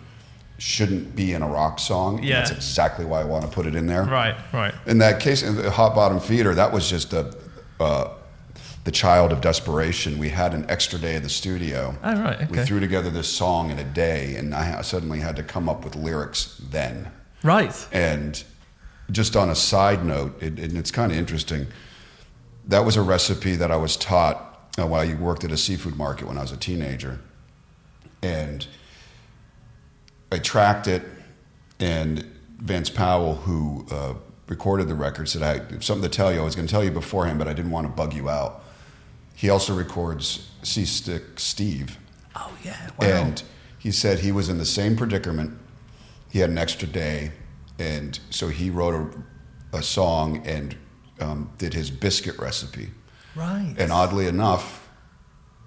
[0.58, 2.24] shouldn't be in a rock song.
[2.24, 2.40] Yeah.
[2.40, 4.04] that's exactly why I want to put it in there.
[4.04, 4.36] Right.
[4.54, 4.74] Right.
[4.86, 7.36] In that case, in the Hot Bottom Feeder, that was just a,
[7.80, 8.14] uh,
[8.86, 10.18] the child of desperation.
[10.20, 11.96] We had an extra day at the studio.
[12.04, 12.42] Oh right.
[12.42, 12.60] Okay.
[12.60, 15.84] We threw together this song in a day, and I suddenly had to come up
[15.84, 17.12] with lyrics then.
[17.44, 17.88] Right.
[17.92, 18.44] And
[19.12, 21.68] just on a side note, it, and it's kind of interesting,
[22.68, 25.96] that was a recipe that I was taught uh, while you worked at a seafood
[25.96, 27.20] market when I was a teenager.
[28.24, 28.66] And
[30.32, 31.04] I tracked it,
[31.80, 32.26] and
[32.58, 34.14] Vance Powell, who uh,
[34.48, 36.42] recorded the record, said, I have something to tell you.
[36.42, 38.64] I was going to tell you beforehand, but I didn't want to bug you out.
[39.36, 42.00] He also records Seasick Steve.
[42.36, 42.90] Oh yeah.
[42.98, 43.08] Wow.
[43.08, 43.44] And
[43.78, 45.58] he said he was in the same predicament.
[46.32, 47.32] He had an extra day,
[47.80, 48.94] and so he wrote
[49.74, 50.76] a, a song and
[51.20, 52.90] um, did his biscuit recipe.
[53.36, 53.76] right.
[53.78, 54.90] And oddly enough,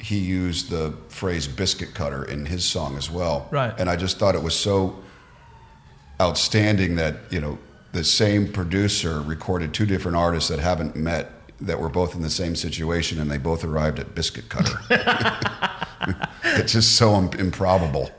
[0.01, 3.49] he used the phrase biscuit cutter in his song as well.
[3.51, 3.75] Right.
[3.79, 5.03] And I just thought it was so
[6.21, 7.59] outstanding that, you know,
[7.93, 12.31] the same producer recorded two different artists that haven't met that were both in the
[12.31, 14.79] same situation and they both arrived at biscuit cutter.
[16.45, 18.11] it's just so im- improbable.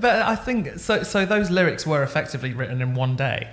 [0.00, 1.02] But I think so.
[1.02, 3.48] So those lyrics were effectively written in one day.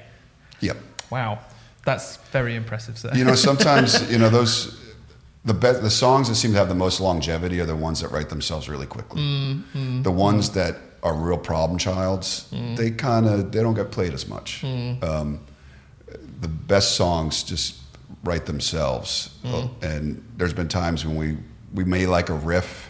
[0.61, 0.77] Yep.
[1.11, 1.39] Wow.
[1.85, 3.11] That's very impressive, sir.
[3.13, 4.81] You know, sometimes, you know, those
[5.45, 8.09] the be- the songs that seem to have the most longevity are the ones that
[8.11, 9.21] write themselves really quickly.
[9.21, 10.01] Mm-hmm.
[10.01, 12.75] The ones that are real problem childs, Mm.
[12.77, 14.61] they kind of they don't get played as much.
[14.63, 15.03] Mm.
[15.03, 15.39] Um,
[16.41, 17.75] the best songs just
[18.23, 19.69] write themselves, Mm.
[19.83, 21.37] and there's been times when we
[21.75, 22.84] we may like a riff,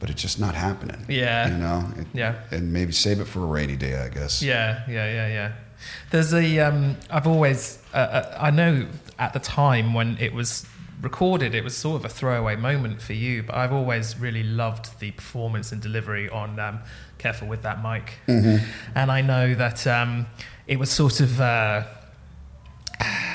[0.00, 1.04] but it's just not happening.
[1.08, 1.48] Yeah.
[1.48, 1.92] you know.
[1.96, 2.34] It- Yeah.
[2.50, 4.42] and maybe save it for a rainy day, I guess.
[4.42, 5.52] Yeah, yeah, yeah, yeah.
[6.10, 6.58] There's a.
[6.60, 7.78] Um, I've always.
[7.94, 8.86] Uh, uh, I know
[9.18, 10.66] at the time when it was
[11.00, 14.98] recorded, it was sort of a throwaway moment for you, but I've always really loved
[14.98, 16.80] the performance and delivery on um,
[17.18, 20.26] "Careful with That Mic," and I know that um,
[20.66, 21.40] it was sort of.
[21.40, 21.84] Uh,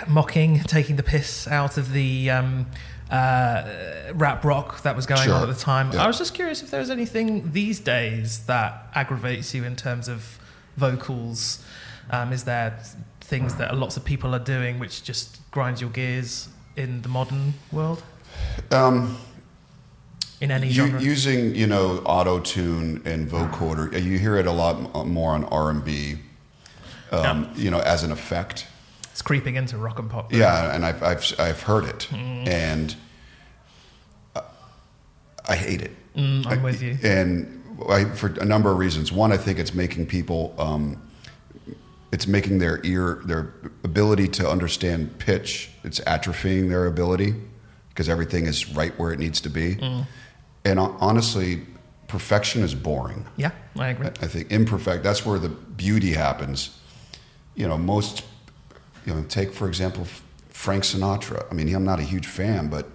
[0.08, 2.66] mocking, taking the piss out of the um,
[3.12, 3.64] uh,
[4.14, 5.36] rap rock that was going Sure.
[5.36, 5.92] on at the time.
[5.92, 6.04] Yeah.
[6.04, 10.40] I was just curious if there's anything these days that aggravates you in terms of
[10.78, 11.64] vocals.
[12.10, 12.80] Um, is there
[13.22, 17.54] things that lots of people are doing which just grinds your gears in the modern
[17.72, 18.02] world?
[18.72, 19.18] Um,
[20.42, 21.00] In any You, genre?
[21.02, 25.70] using you know auto tune and vocoder, you hear it a lot more on R
[25.70, 26.18] and B.
[27.12, 28.66] Um, You know, as an effect.
[29.14, 30.34] It's creeping into rock and pop.
[30.34, 32.48] Yeah, and I've I've I've heard it, Mm.
[32.48, 32.96] and
[34.36, 34.42] uh,
[35.48, 35.92] I hate it.
[36.16, 36.98] Mm, I'm with you.
[37.04, 39.12] And I, for a number of reasons.
[39.12, 41.02] One, I think it's making people, um,
[42.12, 47.34] it's making their ear, their ability to understand pitch, it's atrophying their ability
[47.90, 49.76] because everything is right where it needs to be.
[49.76, 50.06] Mm.
[50.66, 51.62] And honestly,
[52.08, 53.26] perfection is boring.
[53.38, 54.08] Yeah, I agree.
[54.08, 56.78] I think imperfect, that's where the beauty happens.
[57.56, 58.24] You know, most,
[59.06, 60.06] you know, take for example
[60.50, 61.46] Frank Sinatra.
[61.52, 62.88] I mean, I'm not a huge fan, but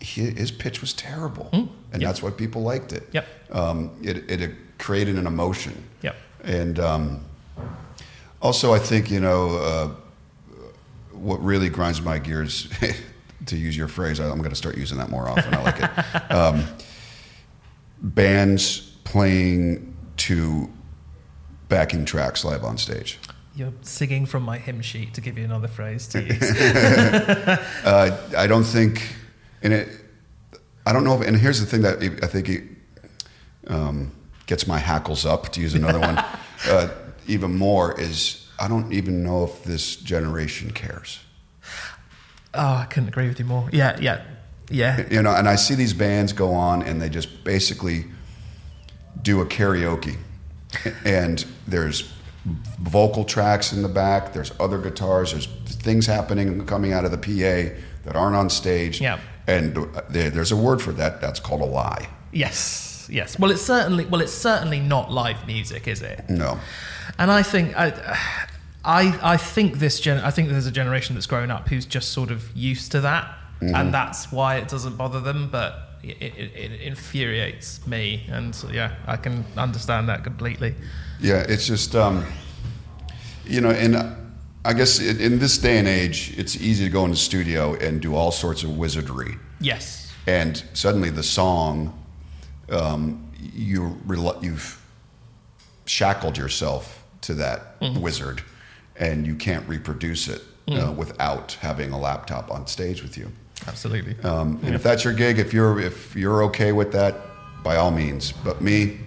[0.00, 1.48] he, his pitch was terrible.
[1.52, 2.00] And Yep.
[2.00, 3.08] that's why people liked it.
[3.12, 3.26] Yep.
[3.52, 5.84] Um, it, it created an emotion.
[6.02, 6.16] Yep.
[6.44, 7.24] And um,
[8.40, 9.90] also, I think, you know, uh,
[11.12, 12.68] what really grinds my gears,
[13.46, 15.52] to use your phrase, I'm going to start using that more often.
[15.54, 15.90] I like it.
[16.30, 16.64] Um,
[18.02, 20.70] bands playing to
[21.68, 23.18] backing tracks live on stage.
[23.54, 26.40] You're singing from my hymn sheet to give you another phrase to use.
[27.84, 29.14] Uh, I don't think,
[29.62, 29.88] and it,
[30.86, 31.20] I don't know.
[31.20, 32.62] If, and here's the thing that I think it
[33.66, 34.12] um,
[34.46, 36.22] gets my hackles up to use another one.
[36.68, 36.90] Uh,
[37.26, 41.20] even more is I don't even know if this generation cares.
[42.52, 43.70] oh, I couldn't agree with you more.
[43.72, 44.22] Yeah, yeah,
[44.68, 45.08] yeah.
[45.10, 48.04] You know, and I see these bands go on and they just basically
[49.22, 50.18] do a karaoke,
[51.02, 52.12] and there's
[52.44, 54.32] vocal tracks in the back.
[54.32, 55.32] There's other guitars.
[55.32, 57.74] There's things happening coming out of the PA
[58.04, 59.00] that aren't on stage.
[59.00, 59.20] Yeah.
[59.46, 61.20] And uh, there's a word for that.
[61.20, 62.08] That's called a lie.
[62.32, 63.38] Yes, yes.
[63.38, 66.28] Well, it's certainly well, it's certainly not live music, is it?
[66.28, 66.58] No.
[67.18, 67.88] And I think I,
[68.84, 70.18] I, I think this gen.
[70.18, 73.34] I think there's a generation that's grown up who's just sort of used to that,
[73.60, 73.90] and mm-hmm.
[73.90, 75.48] that's why it doesn't bother them.
[75.50, 80.74] But it, it, it infuriates me, and so, yeah, I can understand that completely.
[81.20, 82.24] Yeah, it's just, um,
[83.44, 83.96] you know, and
[84.64, 88.00] I guess in, in this day and age, it's easy to go into studio and
[88.00, 89.36] do all sorts of wizardry.
[89.60, 90.10] Yes.
[90.26, 91.92] and suddenly the song
[92.70, 93.96] um, you
[94.40, 94.80] you've
[95.86, 98.42] shackled yourself to that wizard
[98.96, 103.30] and you can't reproduce it uh, without having a laptop on stage with you
[103.66, 104.16] Absolutely.
[104.24, 107.16] um, and if that's your gig if you're if you're okay with that
[107.62, 108.98] by all means but me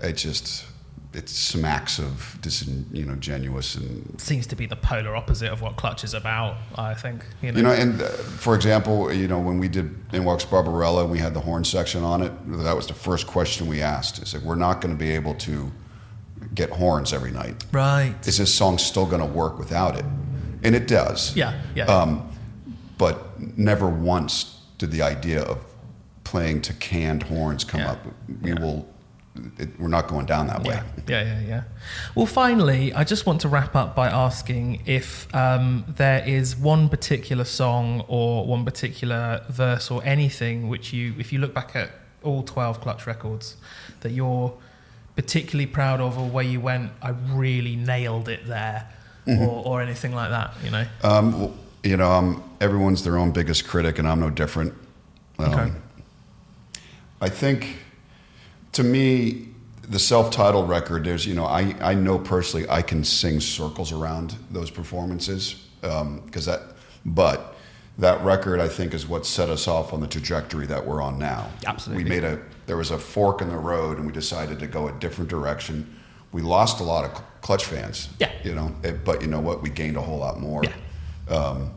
[0.00, 0.64] it just
[1.12, 5.60] it smacks of dis you know genuous and Seems to be the polar opposite of
[5.60, 6.56] what Clutch is about.
[6.76, 7.24] I think.
[7.42, 7.56] You know.
[7.56, 11.18] You know, and uh, for example, you know, when we did In Walks Barbarella, we
[11.18, 12.32] had the horn section on it.
[12.64, 14.22] That was the first question we asked.
[14.22, 15.72] Is like, we're not going to be able to
[16.54, 17.64] get horns every night.
[17.72, 18.14] right.
[18.26, 20.04] Is this song still going to work without it?
[20.62, 21.34] And it does.
[21.34, 21.60] Yeah.
[21.74, 21.86] Yeah.
[21.86, 22.30] Um,
[22.98, 25.58] but never once did the idea of
[26.24, 27.92] playing to canned horns come Yeah.
[27.92, 27.98] up.
[28.42, 28.86] We will.
[29.58, 30.74] It, we're not going down that way.
[31.08, 31.62] Yeah, yeah, yeah, yeah.
[32.14, 36.88] Well, finally, I just want to wrap up by asking if um, there is one
[36.88, 41.90] particular song or one particular verse or anything which you, if you look back at
[42.22, 43.56] all 12 Clutch records,
[44.00, 44.52] that you're
[45.16, 48.88] particularly proud of or where you went, I really nailed it there,
[49.26, 49.42] Mm-hmm.
[49.44, 50.86] or, or anything like that, you know?
[51.04, 54.74] Um, well, you know, um, everyone's their own biggest critic, and I'm no different.
[55.38, 55.72] Um, Okay.
[57.22, 57.76] I think,
[58.72, 59.48] to me,
[59.82, 61.04] the self-titled record.
[61.04, 66.46] There's, you know, I I know personally I can sing circles around those performances because
[66.46, 66.60] that,
[67.04, 67.56] but
[67.98, 71.18] that record I think is what set us off on the trajectory that we're on
[71.18, 71.50] now.
[71.66, 72.04] Absolutely.
[72.04, 74.88] we made a there was a fork in the road, and we decided to go
[74.88, 75.98] a different direction.
[76.32, 78.08] We lost a lot of cl- clutch fans.
[78.20, 78.30] Yeah.
[78.44, 79.60] You know, eh, but you know what?
[79.60, 80.62] We gained a whole lot more.
[80.64, 80.72] Yeah.
[81.30, 81.70] Um,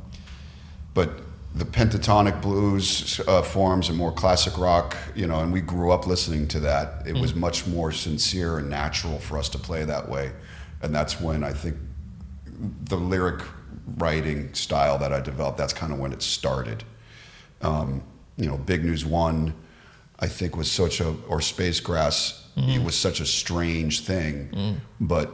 [0.94, 1.10] but
[1.56, 6.08] the pentatonic blues uh, forms and more classic rock, you know, and we grew up
[6.08, 7.06] listening to that.
[7.06, 10.32] It was much more sincere and natural for us to play that way,
[10.82, 11.76] and that's when I think
[12.86, 13.44] the lyric
[13.98, 15.58] writing style that I developed.
[15.58, 16.84] That's kind of when it started.
[17.62, 18.02] Um,
[18.36, 19.54] you know, Big News One,
[20.20, 25.32] I think was such a or Space Grass, it was such a strange thing, but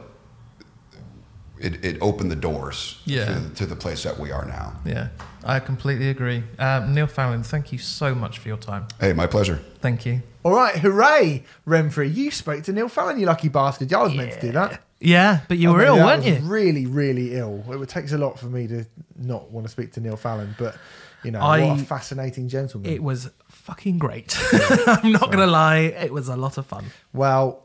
[1.60, 3.26] it, it opened the doors Yeah.
[3.26, 4.74] to, to the place that we are now.
[4.84, 5.08] Yeah,
[5.44, 6.42] I completely agree.
[6.58, 8.86] Um, Neil Fallon, thank you so much for your time.
[8.98, 9.60] Hey, my pleasure.
[9.80, 10.22] Thank you.
[10.42, 12.14] All right, hooray, Remfry!
[12.14, 13.90] You spoke to Neil Fallon, you lucky bastard.
[13.90, 14.82] Yeah, I was meant to do that.
[14.98, 16.48] Yeah, but you I were mean, ill, I weren't was you?
[16.48, 17.64] Really, really ill.
[17.82, 18.84] It takes a lot for me to
[19.16, 20.76] not want to speak to Neil Fallon, but
[21.24, 22.90] you know, I- what a fascinating gentleman.
[22.90, 24.34] It was fucking great.
[24.86, 25.78] I'm not going to lie.
[25.78, 26.86] It was a lot of fun.
[27.12, 27.64] well,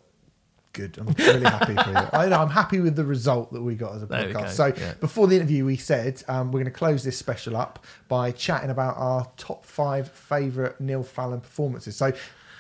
[0.76, 0.98] good.
[1.00, 1.96] I'm really happy for you.
[1.96, 4.50] I, I'm happy with the result that we got as a There podcast.
[4.52, 4.94] So yeah.
[5.00, 8.70] before the interview, we said um, we're going to close this special up by chatting
[8.70, 11.96] about our top five favourite Neil Fallon performances.
[11.96, 12.12] So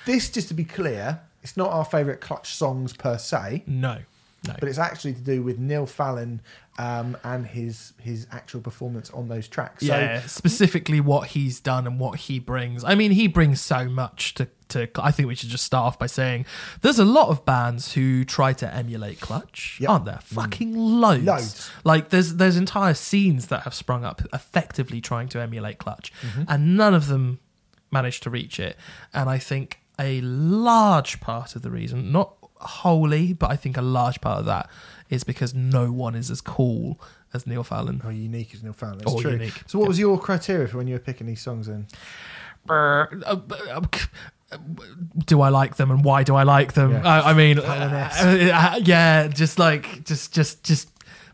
[0.05, 3.63] this, just to be clear, it's not our favourite Clutch songs per se.
[3.67, 3.99] No,
[4.47, 4.55] no.
[4.59, 6.41] but it's actually to do with Neil Fallon
[6.77, 9.81] um, and his his actual performance on those tracks.
[9.83, 12.83] yeah, specifically what he's done and what he brings.
[12.83, 14.89] I mean, he brings so much to, to.
[14.99, 16.45] I think we should just start off by saying
[16.81, 19.89] there's a lot of bands who try to emulate Clutch, Yep.
[19.89, 20.19] aren't there?
[20.23, 21.23] Fucking loads.
[21.23, 21.71] Loads.
[21.85, 26.43] Like there's there's entire scenes that have sprung up effectively trying to emulate Clutch, Mm-hmm.
[26.49, 27.39] and none of them
[27.91, 28.75] managed to reach it.
[29.13, 33.81] And I think a large part of the reason, not wholly, but I think a
[33.81, 34.69] large part of that
[35.09, 36.99] is because no one is as cool
[37.33, 37.99] as Neil Fallon.
[37.99, 39.01] how unique is Neil Fallon?
[39.01, 39.31] It's Or true.
[39.31, 41.67] unique, So what was your criteria for when you were picking these songs?
[41.67, 41.87] Then
[42.65, 43.37] Brr, uh,
[43.71, 43.81] uh,
[44.51, 44.57] uh,
[45.25, 46.91] do I like them and why do I like them?
[46.93, 47.01] Yeah.
[47.07, 50.89] I, I mean, uh, uh, yeah, just like just just just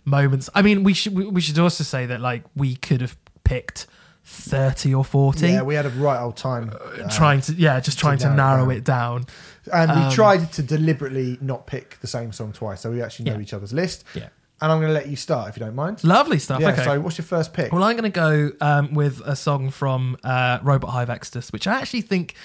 [0.05, 0.49] moments.
[0.55, 3.87] I mean, we should we, we should also say that like we could have picked
[4.23, 5.49] thirty or forty.
[5.49, 6.71] yeah, we had a right old time.
[6.73, 9.25] uh, trying to yeah, just trying to, narrow narrow, it down.
[9.71, 13.25] And we um, tried to deliberately not pick the same song twice, so we actually
[13.25, 13.41] know Yeah.
[13.41, 14.03] each other's list.
[14.15, 14.29] Yeah.
[14.61, 16.03] and I'm going to let you start if you don't mind.
[16.03, 16.61] Lovely stuff.
[16.61, 16.69] Yeah.
[16.71, 16.83] okay.
[16.83, 17.71] So, what's your first pick?
[17.73, 21.65] Well, I'm going to go um, with a song from uh, Robot Hive Exodus, which
[21.67, 22.35] I actually think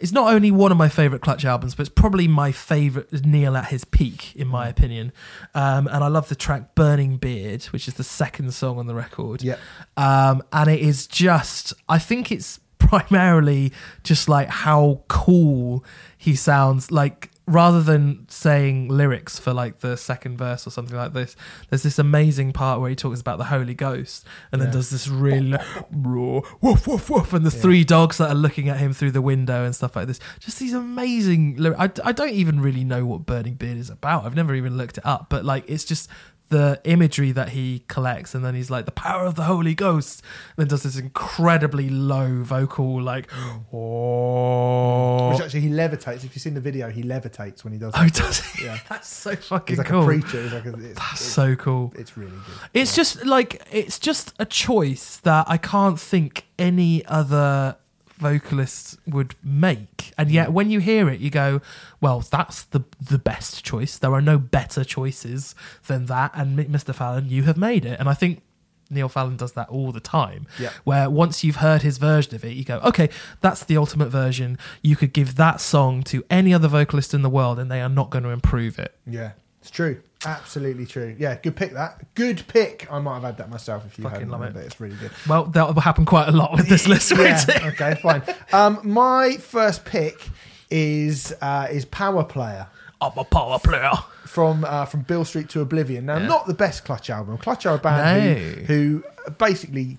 [0.00, 3.56] is not only one of my favorite Clutch albums, but it's probably my favorite Neil
[3.56, 5.12] at his peak, in my opinion.
[5.54, 8.94] Um, and I love the track Burning Beard, which is the second song on the
[8.94, 9.42] record.
[9.42, 9.56] Yeah.
[9.96, 13.72] Um, and it is just, I think it's primarily
[14.02, 15.84] just like how cool
[16.24, 16.90] he sounds.
[16.90, 21.36] Like, rather than saying lyrics for like the second verse or something like this,
[21.68, 24.72] there's this amazing part where he talks about the Holy Ghost and then Yeah.
[24.72, 25.54] does this really
[25.92, 29.20] raw woof woof woof and the three dogs that are looking at him through the
[29.20, 30.20] window and stuff like this.
[30.40, 32.00] Just these amazing lyrics.
[32.02, 34.24] I, I don't even really know what Burning Beard is about.
[34.24, 36.08] I've never even looked it up, but like it's just
[36.54, 40.22] the imagery that he collects and then he's like the power of the holy ghost
[40.50, 43.28] and then does this incredibly low vocal like
[43.72, 46.18] oh Which actually he levitates.
[46.18, 47.92] If you've seen the video, he levitates when he does.
[47.96, 48.66] oh does he?
[48.66, 48.78] Yeah.
[48.88, 50.42] that's so fucking He's like cool a preacher.
[50.42, 52.70] He's like a, it's, that's it's, so cool it's really good.
[52.72, 57.78] it's just like it's just a choice that I can't think any other
[58.16, 60.12] vocalist would make.
[60.16, 60.52] And yet mm.
[60.52, 61.60] when you hear it you go,
[62.00, 63.98] well, that's the the best choice.
[63.98, 65.54] There are no better choices
[65.86, 66.94] than that and Mr.
[66.94, 67.98] Fallon, you have made it.
[67.98, 68.42] And I think
[68.90, 70.46] Neil Fallon does that all the time.
[70.58, 70.70] Yeah.
[70.84, 74.58] Where once you've heard his version of it, you go, okay, that's the ultimate version.
[74.82, 77.88] You could give that song to any other vocalist in the world and they are
[77.88, 78.94] not going to improve it.
[79.06, 80.00] Yeah, it's true.
[80.26, 81.14] Absolutely true.
[81.18, 81.72] Yeah, good pick.
[81.72, 82.90] That good pick.
[82.90, 84.30] I might have had that myself if you Fucking hadn't.
[84.30, 84.56] love it.
[84.56, 85.10] It's really good.
[85.28, 87.12] Well, that will happen quite a lot with this list.
[87.16, 87.40] yeah.
[87.68, 87.94] Okay.
[88.02, 88.22] Fine.
[88.52, 90.28] Um, my first pick
[90.70, 92.66] is uh, is Power Player.
[93.00, 93.90] I'm a power player.
[94.24, 96.06] from uh, from Beale Street to Oblivion.
[96.06, 96.26] Now, Yeah.
[96.26, 97.36] not the best Clutch album.
[97.38, 98.34] Clutch are a band No.
[98.64, 99.98] who, who basically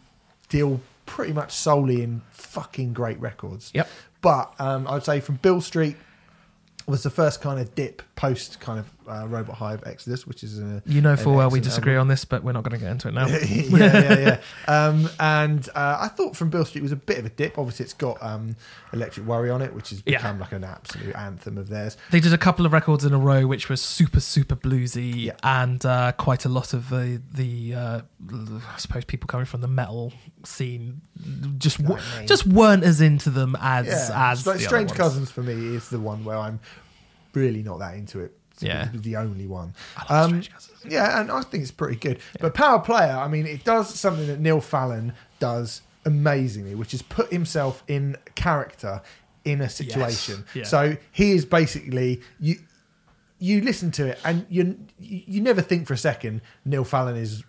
[0.50, 3.72] deal pretty much solely in fucking great records.
[3.76, 3.88] Yep.
[4.22, 5.96] But um, I'd say from Beale Street
[6.88, 10.60] was the first kind of dip post kind of uh, Robot Hive Exodus, which is
[10.60, 12.02] a You know full well we disagree album.
[12.02, 13.28] on this, but we're not going to get into it now.
[13.28, 13.38] yeah,
[13.70, 14.74] yeah, yeah.
[14.74, 17.58] Um, and uh, I thought from Beale Street was a bit of a dip.
[17.60, 18.56] Obviously, it's got um,
[18.94, 20.18] Electric Worry on it, which has Yeah.
[20.18, 21.98] become like an absolute anthem of theirs.
[22.10, 25.34] They did a couple of records in a row, which was super, super bluesy, Yeah.
[25.44, 28.02] and uh, quite a lot of the the uh,
[28.34, 31.02] I suppose people coming from the metal scene
[31.58, 34.94] just w- just weren't as into them as Yeah, as like Strange.
[34.94, 36.60] Cousins for me is the one where I'm
[37.36, 38.38] really not that into it.
[38.52, 38.90] It's Yeah.
[38.94, 39.74] the only one.
[40.10, 40.42] Um,
[40.88, 42.20] yeah, and I think it's pretty good.
[42.40, 47.02] But Power Player, I mean, it does something that Neil Fallon does amazingly, which is
[47.02, 49.02] put himself in character
[49.44, 50.46] in a situation.
[50.54, 50.64] Yeah.
[50.64, 52.56] So he is basically you.
[53.38, 57.44] You listen to it, and you you never think for a second Neil Fallon is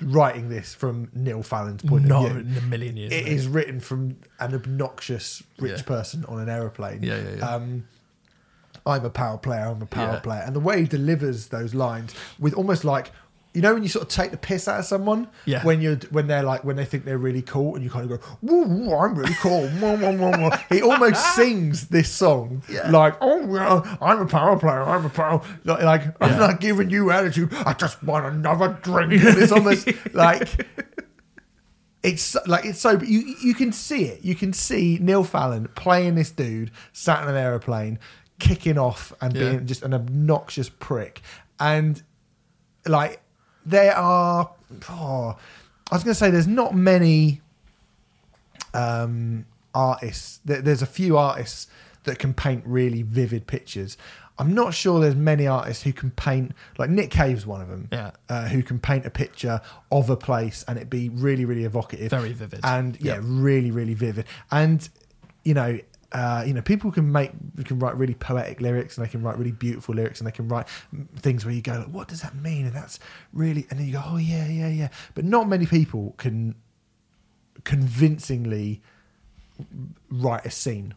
[0.00, 2.40] writing this from Neil Fallon's point Not of view.
[2.42, 3.12] in a million years.
[3.12, 3.32] It mate.
[3.32, 5.82] is written from an obnoxious rich Yeah.
[5.84, 7.02] person on an aeroplane.
[7.02, 7.48] Yeah, yeah, yeah.
[7.54, 7.88] Um,
[8.86, 9.66] I'm a power player.
[9.66, 10.20] I'm a power Yeah.
[10.20, 13.10] player, and the way he delivers those lines with almost like.
[13.56, 15.62] You know when you sort of take the piss out of someone, Yeah.
[15.62, 18.18] When you're when they're like when they think they're really cool, and you kind of
[18.20, 19.68] go, "Woo, woo, I'm really cool."
[20.70, 24.82] He almost sings this song like, "Oh, well, I'm a power player.
[24.82, 27.54] I'm a power like, like I'm not giving you attitude.
[27.54, 30.48] I just want another drink." And it's almost like
[32.02, 34.24] it's like it's so you you can see it.
[34.24, 37.98] You can see Neil Fallon playing this dude sat in an aeroplane,
[38.44, 39.50] kicking off and Yeah.
[39.50, 41.22] being just an obnoxious prick.
[41.58, 42.02] And
[42.86, 43.20] like
[43.64, 44.50] there are,
[44.90, 45.36] oh,
[45.90, 47.40] I was going to say there's not many
[48.72, 50.40] um, artists.
[50.44, 51.66] There's a few artists
[52.04, 53.96] that can paint really vivid pictures.
[54.38, 57.88] I'm not sure there's many artists who can paint like Nick Cave's one of them.
[57.92, 58.10] Yeah.
[58.28, 59.60] uh, who can paint a picture
[59.92, 62.60] of a place and it be really, really evocative, Very vivid.
[62.64, 63.20] and yeah, Yeah.
[63.22, 64.26] really, really vivid.
[64.50, 64.86] And
[65.44, 65.78] you know,
[66.14, 67.32] uh, you know, people can make
[67.64, 70.46] can write really poetic lyrics and they can write really beautiful lyrics and they can
[70.48, 70.68] write
[71.16, 72.66] things where you go, like, what does that mean?
[72.66, 73.00] And that's
[73.32, 74.88] really, and then you go, oh yeah, yeah, yeah.
[75.14, 76.54] But not many people can
[77.64, 78.82] convincingly
[80.10, 80.94] write a scene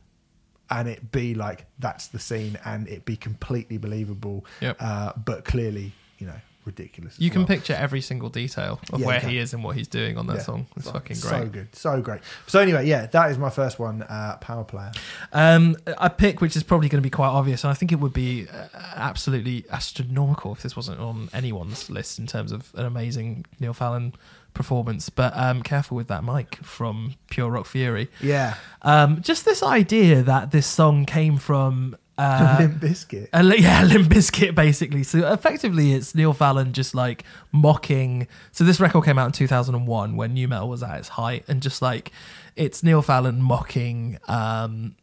[0.69, 4.77] and it be like that's the scene and it be completely believable Yep.
[4.79, 7.47] uh, but clearly you know ridiculous You can well.
[7.47, 10.37] picture every single detail of Yeah, where he is and what he's doing on that
[10.37, 10.41] Yeah.
[10.43, 10.67] song.
[10.75, 11.31] It's fucking great.
[11.43, 14.91] so good so great so anyway yeah that is my first one uh, power player
[15.33, 17.99] Um, a pick which is probably going to be quite obvious, and I think it
[17.99, 22.85] would be uh, absolutely astronomical if this wasn't on anyone's list in terms of an
[22.85, 24.13] amazing Neil Fallon
[24.53, 25.09] performance.
[25.09, 28.09] But um, careful with that mic from Pure Rock Fury.
[28.21, 31.95] yeah Um, just this idea that this song came from.
[32.17, 33.29] Uh, Limp Bizkit.
[33.31, 35.03] a yeah, Limp Bizkit, basically.
[35.03, 38.27] So effectively, it's Neil Fallon just like mocking.
[38.51, 41.61] So this record came out in 2001 when new metal was at its height, and
[41.61, 42.11] just like
[42.55, 44.95] it's Neil Fallon mocking um,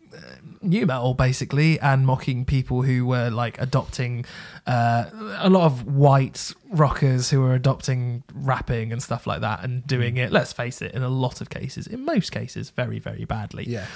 [0.61, 4.25] new metal basically and mocking people who were like adopting
[4.67, 5.05] uh,
[5.39, 10.17] a lot of white rockers who were adopting rapping and stuff like that and doing
[10.17, 10.33] it.
[10.33, 13.65] Let's face it, in a lot of cases, in most cases, very very badly.
[13.69, 13.87] Yeah.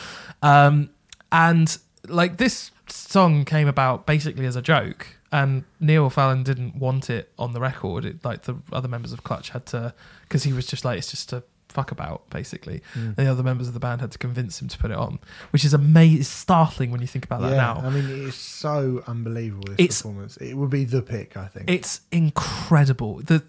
[0.42, 0.90] Um,
[1.32, 7.10] and like this song came about basically as a joke, and Neil Fallon didn't want
[7.10, 8.04] it on the record.
[8.04, 11.10] It, like the other members of Clutch had to, because he was just like, it's
[11.10, 12.82] just a fuck about basically.
[12.94, 13.16] Mm.
[13.16, 15.18] The other members of the band had to convince him to put it on,
[15.50, 16.22] which is amazing.
[16.24, 17.56] Startling when you think about that yeah.
[17.56, 17.80] now.
[17.84, 19.68] I mean, it's so unbelievable.
[19.68, 20.36] This It's- performance.
[20.38, 21.68] It would be the pick, I think.
[21.70, 23.42] It's incredible the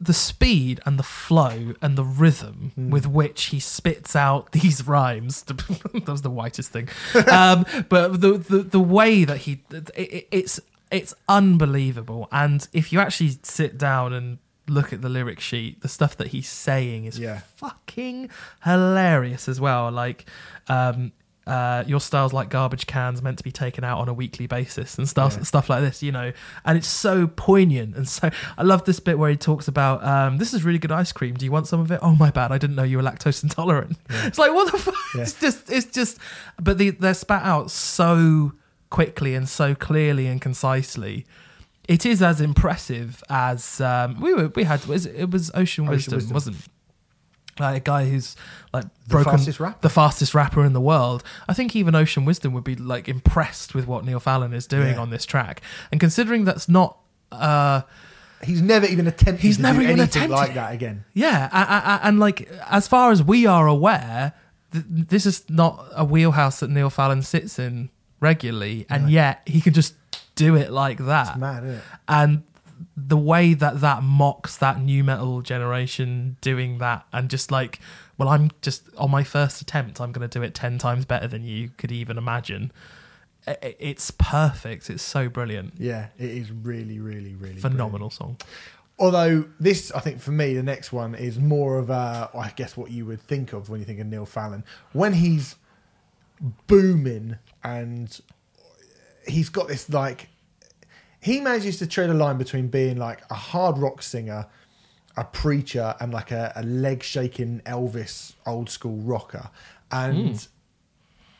[0.00, 2.90] the speed and the flow and the rhythm Hmm.
[2.90, 5.42] with which he spits out these rhymes.
[5.42, 6.88] that was the whitest thing,
[7.30, 12.28] um, but the, the the way that he it, it- it's it's unbelievable.
[12.30, 14.38] And if you actually sit down and
[14.68, 17.40] look at the lyric sheet, the stuff that he's saying is Yeah.
[17.56, 18.30] fucking
[18.64, 19.90] hilarious as well.
[19.90, 20.26] Like.
[20.68, 21.12] Um,
[21.44, 24.96] uh, your style's like garbage cans meant to be taken out on a weekly basis
[24.96, 25.42] and stuff Yeah.
[25.42, 26.30] stuff like this, you know.
[26.64, 30.38] And it's so poignant and so I love this bit where he talks about um,
[30.38, 31.34] this is really good ice cream.
[31.34, 31.98] Do you want some of it?
[32.00, 33.96] Oh my bad, I didn't know you were lactose intolerant.
[34.08, 34.94] It's like what the fuck?
[35.16, 35.22] Yeah.
[35.22, 36.18] It's just it's just
[36.62, 38.52] but the, they're spat out so
[38.90, 41.26] quickly and so clearly and concisely.
[41.88, 44.48] It is as impressive as um, we were.
[44.48, 46.34] We had it, was Ocean, Wisdom, Wisdom.
[46.34, 46.56] wasn't
[47.58, 48.34] like a guy who's
[48.72, 49.78] like The broken fastest rapper.
[49.82, 51.22] the fastest rapper in the world.
[51.48, 54.94] I think even Ocean Wisdom would be like impressed with what Neil Fallon is doing
[54.94, 55.00] Yeah.
[55.00, 55.60] on this track.
[55.90, 56.98] And considering that's not
[57.30, 57.82] uh
[58.44, 61.04] He's never even attempted He's to never even attempted like that again.
[61.12, 64.32] yeah, I, I, I- and like as far as we are aware,
[64.72, 69.08] th- this is not a wheelhouse that Neil Fallon sits in regularly, and No.
[69.10, 69.94] yet he can just
[70.44, 71.28] do it like that.
[71.28, 71.82] It's mad, it?
[72.08, 72.42] and
[72.96, 77.78] the way that that mocks that new metal generation doing that and just like
[78.18, 81.26] well i'm just on my first attempt i'm going to do it 10 times better
[81.26, 82.70] than you could even imagine
[83.46, 88.36] it's perfect it's so brilliant Yeah, it is really, really, really phenomenal song.
[88.98, 92.76] Although this, I think for me, the next one is more of a, I guess,
[92.76, 95.56] what you would think of when you think of Neil Fallon when he's
[96.66, 98.20] booming and
[99.26, 100.28] he's got this like
[101.22, 104.46] he manages to tread a line between being like a hard rock singer,
[105.16, 109.48] a preacher, and like a, a leg shaking Elvis old school rocker.
[109.92, 110.44] And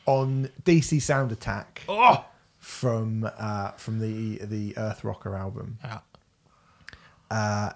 [0.06, 2.24] on DC Sound Attack oh!
[2.58, 5.98] from uh, from the the Earth Rocker album, yeah.
[7.30, 7.72] uh,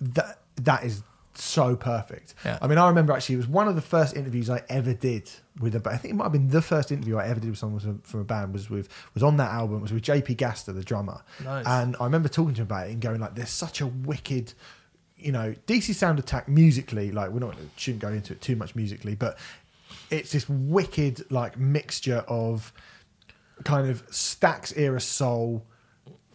[0.00, 1.02] that that is
[1.44, 2.34] so perfect.
[2.44, 2.58] Yeah.
[2.60, 5.30] I mean, I remember actually it was one of the first interviews I ever did
[5.60, 5.82] with a.
[5.90, 8.00] I think it might have been the first interview I ever did with someone from-
[8.00, 11.22] from a band was with was on that album was with JP Gaster, the drummer.
[11.44, 11.66] Nice.
[11.66, 14.54] And I remember talking to him about it and going like, "There's such a wicked."
[15.16, 18.76] You know, DC Sound Attack musically, like we're not shouldn't go into it too much
[18.76, 19.36] musically, but
[20.10, 22.72] it's this wicked like mixture of
[23.64, 25.66] kind of Stax era soul,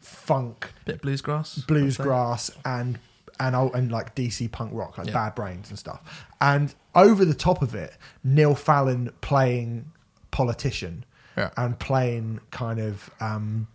[0.02, 2.08] funk, bit of bluesgrass blues I'd say.
[2.08, 3.00] grass and
[3.48, 5.14] and old, and like DC punk rock like Yeah.
[5.14, 6.26] Bad Brains and stuff.
[6.42, 9.92] And over the top of it, Neil Fallon playing
[10.32, 11.06] politician
[11.38, 11.52] Yeah.
[11.58, 13.68] and playing kind of um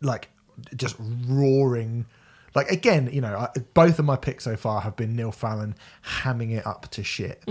[0.00, 0.28] like
[0.76, 0.96] just
[1.26, 2.06] roaring
[2.54, 5.74] like again, you know, I, both of my picks so far have been Neil Fallon
[6.22, 7.42] hamming it up to shit.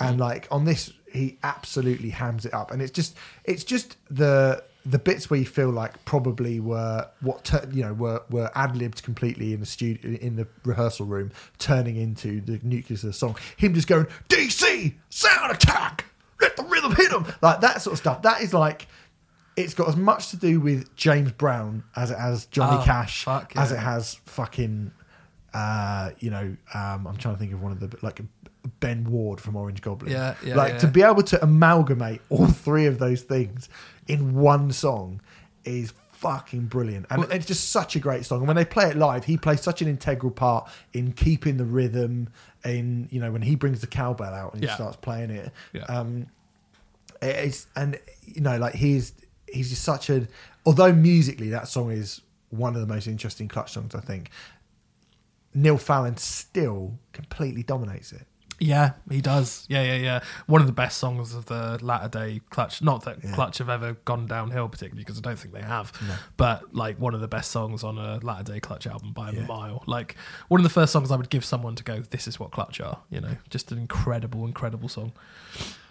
[0.00, 4.62] And like on this he absolutely hams it up and it's just it's just the
[4.86, 8.76] the bits where you feel like probably were what tur you know were were ad
[8.76, 13.12] libbed completely in the studio in the rehearsal room, turning into the nucleus of the
[13.14, 13.36] song.
[13.56, 16.06] Him just going DC sound attack,
[16.40, 18.22] let the rhythm hit him, like that sort of stuff.
[18.22, 18.86] That is like
[19.56, 23.24] it's got as much to do with James Brown as it has Johnny Oh, Cash,
[23.24, 24.90] fuck, as it has fucking,
[25.52, 28.20] uh, you know, um, I'm trying to think of one of the like
[28.80, 30.12] Ben Ward from Orange Goblin.
[30.12, 30.78] Yeah, yeah, Like yeah.
[30.78, 33.68] to be able to amalgamate all three of those things
[34.08, 35.20] in one song
[35.64, 38.38] is fucking brilliant, and Well- it's just such a great song.
[38.38, 41.64] And when they play it live, he plays such an integral part in keeping the
[41.64, 42.28] rhythm.
[42.64, 44.74] In you know when he brings the cowbell out and he Yeah.
[44.74, 45.52] starts playing it.
[45.74, 45.82] Yeah.
[45.84, 46.28] Um,
[47.20, 49.12] it's and you know like he's
[49.52, 50.26] he's just such a
[50.66, 54.30] although musically that song is one of the most interesting clutch songs i think
[55.54, 58.26] neil fallon still completely dominates it
[58.60, 59.66] Yeah, he does.
[59.68, 60.20] Yeah, yeah, yeah.
[60.46, 62.82] One of the best songs of the latter day Clutch.
[62.82, 63.34] Not that Yeah.
[63.34, 65.92] Clutch have ever gone downhill particularly, because I don't think they have.
[66.06, 66.14] No.
[66.36, 69.40] But like one of the best songs on a latter day Clutch album by Yeah.
[69.40, 69.82] a mile.
[69.86, 70.16] Like
[70.48, 72.80] one of the first songs I would give someone to go, "This is what Clutch
[72.80, 75.12] are." You know, just an incredible, incredible song.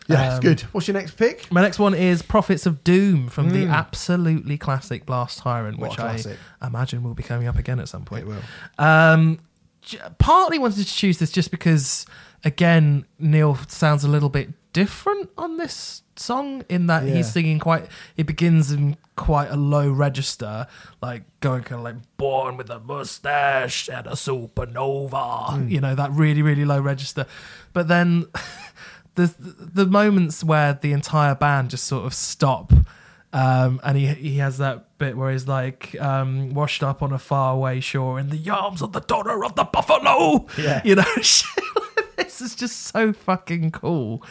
[0.07, 3.29] yeah Um, it's good what's your next pick My next one is "Prophets of Doom"
[3.29, 3.71] from the Mm.
[3.73, 8.03] absolutely classic Blast Tyrant, What which I imagine will be coming up again at some
[8.03, 8.23] point.
[8.23, 9.39] it will Um,
[9.81, 12.05] j- partly wanted to choose this just because,
[12.43, 17.15] again, Neil sounds a little bit different on this song in that Yeah.
[17.15, 17.85] he's singing quite.
[18.17, 20.65] It begins in quite a low register,
[21.01, 26.11] like going kind of like "Born with a mustache and a supernova," you know, that
[26.11, 27.25] really really low register.
[27.73, 28.25] But then
[29.15, 32.73] the the moments where the entire band just sort of stop.
[33.31, 37.17] Um, and he he has that bit where he's like um, washed up on a
[37.17, 40.45] faraway shore in the arms of the daughter of the buffalo.
[40.55, 40.81] Yeah.
[40.85, 41.03] you know,
[42.17, 44.23] this is just so fucking cool.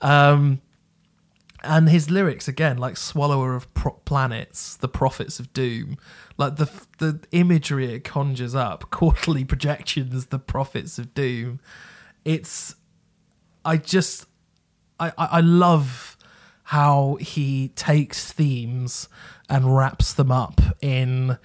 [0.00, 0.60] Um,
[1.62, 5.98] and his lyrics again, like "Swallower of pro- Planets," "The Prophets of Doom,"
[6.36, 11.60] like the the imagery it conjures up, quarterly projections, "The Prophets of Doom."
[12.24, 12.76] It's,
[13.64, 14.26] I just,
[14.98, 16.16] I I, I love
[16.64, 19.08] how he takes themes
[19.48, 21.36] and wraps them up in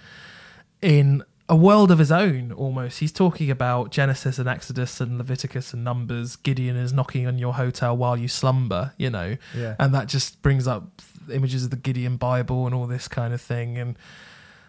[0.82, 5.74] in a world of his own almost he's talking about genesis and exodus and leviticus
[5.74, 9.76] and numbers gideon is knocking on your hotel while you slumber you know Yeah.
[9.80, 13.41] and that just brings up images of the gideon bible and all this kind of
[13.41, 13.96] thing and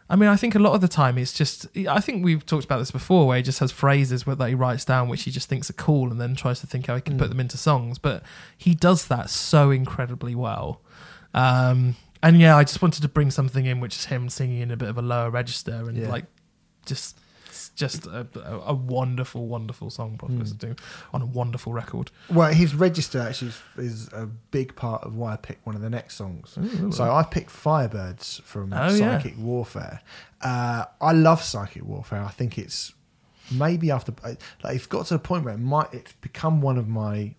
[0.09, 1.67] I mean, I think a lot of the time it's just.
[1.89, 4.85] I think we've talked about this before, where he just has phrases that he writes
[4.85, 7.19] down, which he just thinks are cool, and then tries to think how he can
[7.19, 7.99] put them into songs.
[7.99, 8.23] But
[8.57, 10.81] he does that so incredibly well.
[11.35, 14.71] Um, and yeah, I just wanted to bring something in, which is him singing in
[14.71, 16.09] a bit of a lower register, and Yeah.
[16.09, 16.27] like
[16.87, 18.27] just, it's just a,
[18.67, 20.77] a, wonderful, wonderful song, of Doom,
[21.13, 22.11] on a wonderful record.
[22.31, 25.83] Well, his register actually is, is a big part of why I picked one of
[25.83, 26.59] the next songs.
[26.95, 29.19] So I picked Firebirds from Oh, yeah.
[29.19, 30.01] Psychic Warfare.
[30.41, 32.23] Uh, I love Psychic Warfare.
[32.23, 32.93] I think it's
[33.51, 36.89] maybe after like it's got to a point where it might it's become one of
[36.89, 37.35] my.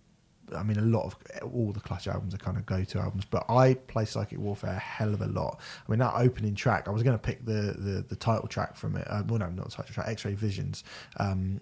[0.56, 1.16] I mean, a lot of
[1.54, 4.80] all the Clutch albums are kind of go-to albums, but I play Psychic Warfare a
[4.80, 5.60] hell of a lot.
[5.88, 8.76] I mean, that opening track, I was going to pick the, the the title track
[8.76, 9.06] from it.
[9.10, 10.84] Uh, well, no, not the title track, X-Ray Visions.
[11.18, 11.62] Um,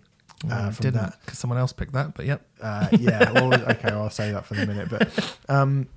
[0.49, 1.19] uh, I from didn't that.
[1.21, 2.45] because someone else picked that, but yep.
[2.61, 3.31] Uh, yeah.
[3.31, 5.87] Well, okay, I'll say that for the minute, but um,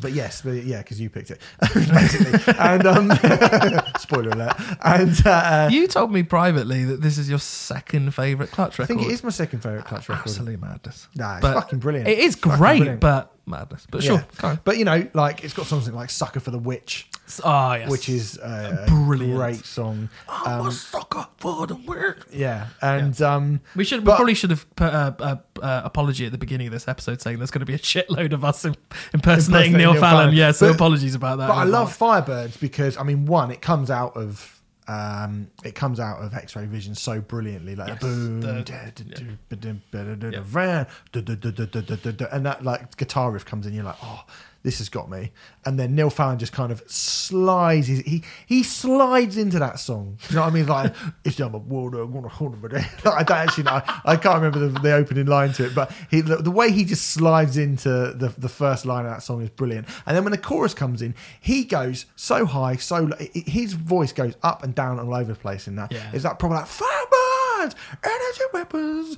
[0.00, 1.40] but yes, but yeah, because you picked it
[1.74, 3.10] basically, and um,
[3.98, 4.54] spoiler alert.
[4.84, 8.92] And uh, You told me privately that this is your second favorite Clutch record.
[8.92, 10.22] I think it is my second favorite Clutch record.
[10.28, 11.08] Absolute madness.
[11.14, 12.08] Nah, it's But fucking brilliant.
[12.08, 13.00] It is Fucking great, brilliant.
[13.00, 13.86] but madness.
[13.90, 14.08] But Yeah.
[14.08, 14.60] sure, go on.
[14.64, 17.08] But you know, like it's got something like "Sucker for the Witch,"
[17.44, 19.36] Oh yes, which is a Brilliant.
[19.36, 20.08] great song.
[20.28, 22.24] I'm Um, a sucker for the word.
[22.32, 24.04] yeah, and um, We should.
[24.04, 27.38] But- we probably should have put a apology at the beginning of this episode saying
[27.38, 30.22] there's going to be a shitload of us impersonating Impersonating Neil, Neil Fallon.
[30.26, 30.34] Fallon.
[30.36, 31.48] Yeah, so But- apologies about that.
[31.48, 34.55] But I love Firebirds because I mean, one, it comes out of
[34.88, 38.40] um, it comes out of X-ray vision so brilliantly, like Yes, boom,
[42.32, 44.24] and that like guitar riff comes in, you're like, oh,
[44.66, 45.30] this has got me.
[45.64, 50.18] And then Neil Fallon just kind of slides, his, he he slides into that song.
[50.28, 50.66] You know what I mean?
[50.66, 50.92] Like,
[51.24, 52.64] it's I'm a water, I'm gonna hold him.
[53.04, 53.70] I don't actually know.
[53.70, 56.72] I, I can't remember the, the opening line to it, but he, the, the way
[56.72, 59.86] he just slides into the, the first line of that song is brilliant.
[60.04, 63.10] And then when the chorus comes in, he goes so high, so.
[63.32, 65.92] His voice goes up and down all over the place in that.
[65.92, 66.10] Yeah.
[66.12, 66.66] It's that proper like
[67.74, 69.16] firebirds, energy weapons,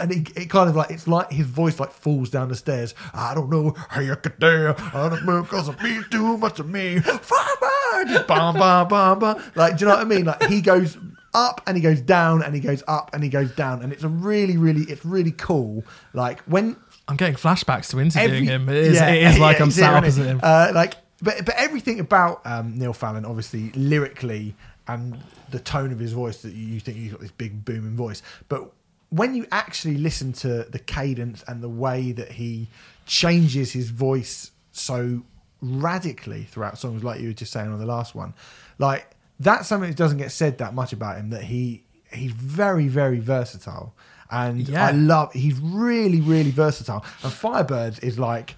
[0.00, 2.94] and it, it kind of like it's like his voice like falls down the stairs.
[3.14, 4.78] I don't know how you could dare.
[4.78, 7.00] I don't know because it means too much to me.
[7.00, 9.42] Firebird, bam, bam, bam, bam.
[9.54, 10.24] Like, do you know what I mean?
[10.24, 10.96] Like he goes
[11.34, 14.04] up and he goes down and he goes up and he goes down, and it's
[14.04, 15.84] a really, really, it's really cool.
[16.12, 16.76] Like when
[17.08, 18.68] I'm getting flashbacks to interviewing every- him.
[18.68, 20.28] It is, yeah, it is like yeah, I'm sat opposite he?
[20.28, 20.40] him.
[20.42, 24.54] Uh, like, but but everything about um, Neil Fallon, obviously lyrically
[24.88, 25.16] and
[25.52, 28.72] the tone of his voice that you, think he's got this big booming voice, but
[29.10, 32.68] when you actually listen to the cadence and the way that he
[33.04, 35.22] changes his voice so
[35.60, 38.32] radically throughout songs, like you were just saying on the last one,
[38.78, 41.28] like that's something that doesn't get said that much about him.
[41.28, 43.94] That he he's very very versatile,
[44.30, 44.86] and Yeah.
[44.86, 47.04] I love he's really really versatile.
[47.22, 48.56] And Firebirds is like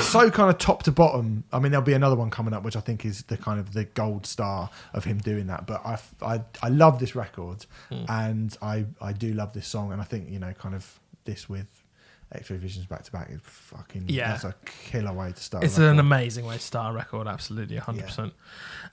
[0.00, 1.44] so kind of top to bottom.
[1.52, 3.72] I mean, there'll be another one coming up, which I think is the kind of
[3.72, 5.66] the gold star of him doing that.
[5.66, 10.00] But I, I, I love this record, and I, I do love this song, and
[10.00, 11.66] I think you know, kind of this with
[12.32, 14.32] X-ray Visions back to back is fucking Yeah.
[14.32, 15.62] That's a killer way to start.
[15.62, 18.32] a It's an amazing way to start a record, absolutely, 100%.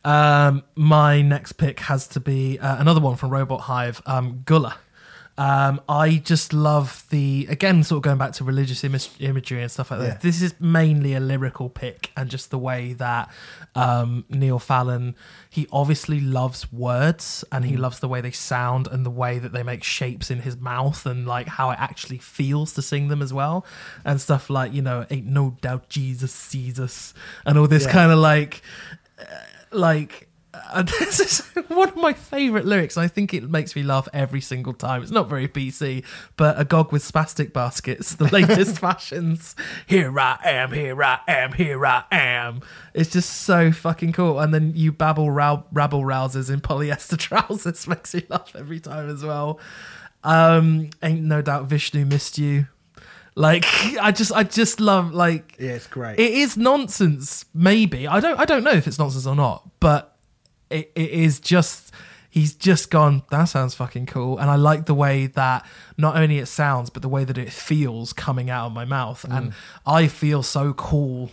[0.04, 4.78] Um, my next pick has to be uh, another one from Robot Hive, um, Gullah.
[5.42, 9.72] Um, I just love the, again, sort of going back to religious image, imagery and
[9.72, 10.08] stuff like that.
[10.08, 10.18] Yeah.
[10.22, 13.32] This is mainly a lyrical pick, and just the way that
[13.74, 15.16] um, Neil Fallon,
[15.50, 17.70] he obviously loves words and Mm.
[17.70, 20.58] he loves the way they sound and the way that they make shapes in his
[20.58, 23.66] mouth and like how it actually feels to sing them as well.
[24.06, 27.14] And stuff like, you know, ain't no doubt Jesus sees us
[27.46, 27.92] and all this Yeah.
[27.94, 28.62] kind of like,
[29.20, 29.24] uh,
[29.72, 30.28] like,
[30.74, 31.40] And this is
[31.70, 32.98] one of my favourite lyrics.
[32.98, 35.02] I think it makes me laugh every single time.
[35.02, 36.04] It's not very PC,
[36.36, 39.56] but a gog with spastic baskets, the latest fashions.
[39.88, 42.62] Here I am, here I am, here I am.
[42.94, 44.40] It's just so fucking cool.
[44.40, 49.24] And then you babble rabble rousers in polyester trousers makes me laugh every time as
[49.24, 49.58] well.
[50.24, 52.68] Um, ain't no doubt Vishnu missed you.
[53.36, 53.66] Like
[54.02, 56.20] I just I just love like Yeah, it's great.
[56.20, 60.11] it is nonsense maybe i don't i don't know if it's nonsense or not but
[60.72, 61.92] it, it is just
[62.30, 64.38] he's just gone that sounds fucking cool.
[64.38, 65.66] And i like the way that
[65.98, 69.24] not only it sounds but the way that it feels coming out of my mouth.
[69.26, 69.54] And mm.
[69.86, 71.32] i feel so cool.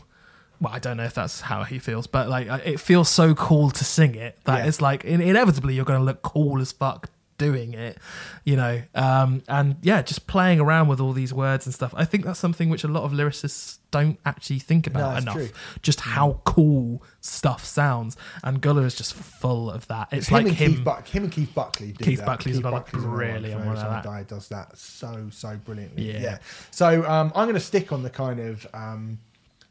[0.60, 3.70] Well i don't know if that's how he feels but like it feels so cool
[3.70, 4.66] to sing it that Yeah.
[4.66, 7.98] it's like inevitably you're going to look cool as fuck doing it
[8.44, 12.04] you know um and yeah just playing around with all these words and stuff i
[12.04, 15.48] think that's something which a lot of lyricists don't actually think about it's enough true.
[15.80, 20.46] just how cool stuff sounds and Gullah is just full of that it's him like
[20.46, 21.92] and him Keith, Buck, him and Keith Buckley.
[21.92, 22.26] Do Keith that.
[22.26, 23.74] Buckley's Keith another Buckley's brilliant one.
[23.74, 24.28] one that.
[24.28, 26.12] Does that so so brilliantly.
[26.12, 26.20] Yeah.
[26.20, 26.38] Yeah.
[26.70, 29.18] So um, I'm going to stick on the kind of um,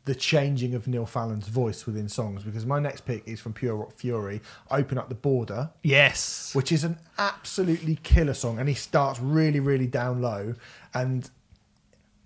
[0.08, 3.76] the changing of Neil Fallon's voice within songs because my next pick is from Pure
[3.76, 4.42] Rock Fury.
[4.72, 5.70] Open up the border.
[5.84, 10.56] yes which is an absolutely killer song, and he starts really, really down low.
[10.94, 11.30] And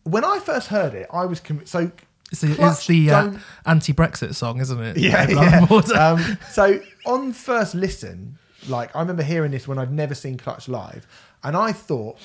[0.03, 1.71] when I first heard it, I was convinced.
[1.71, 1.91] So
[2.32, 3.32] it's the, it's the uh,
[3.65, 5.59] anti-brexit song isn't it yeah, Open Up yeah.
[5.59, 5.97] the Border.
[5.97, 8.38] Um, so on first listen,
[8.69, 11.07] like I remember hearing this when I'd never seen Clutch live,
[11.43, 12.19] and I thought,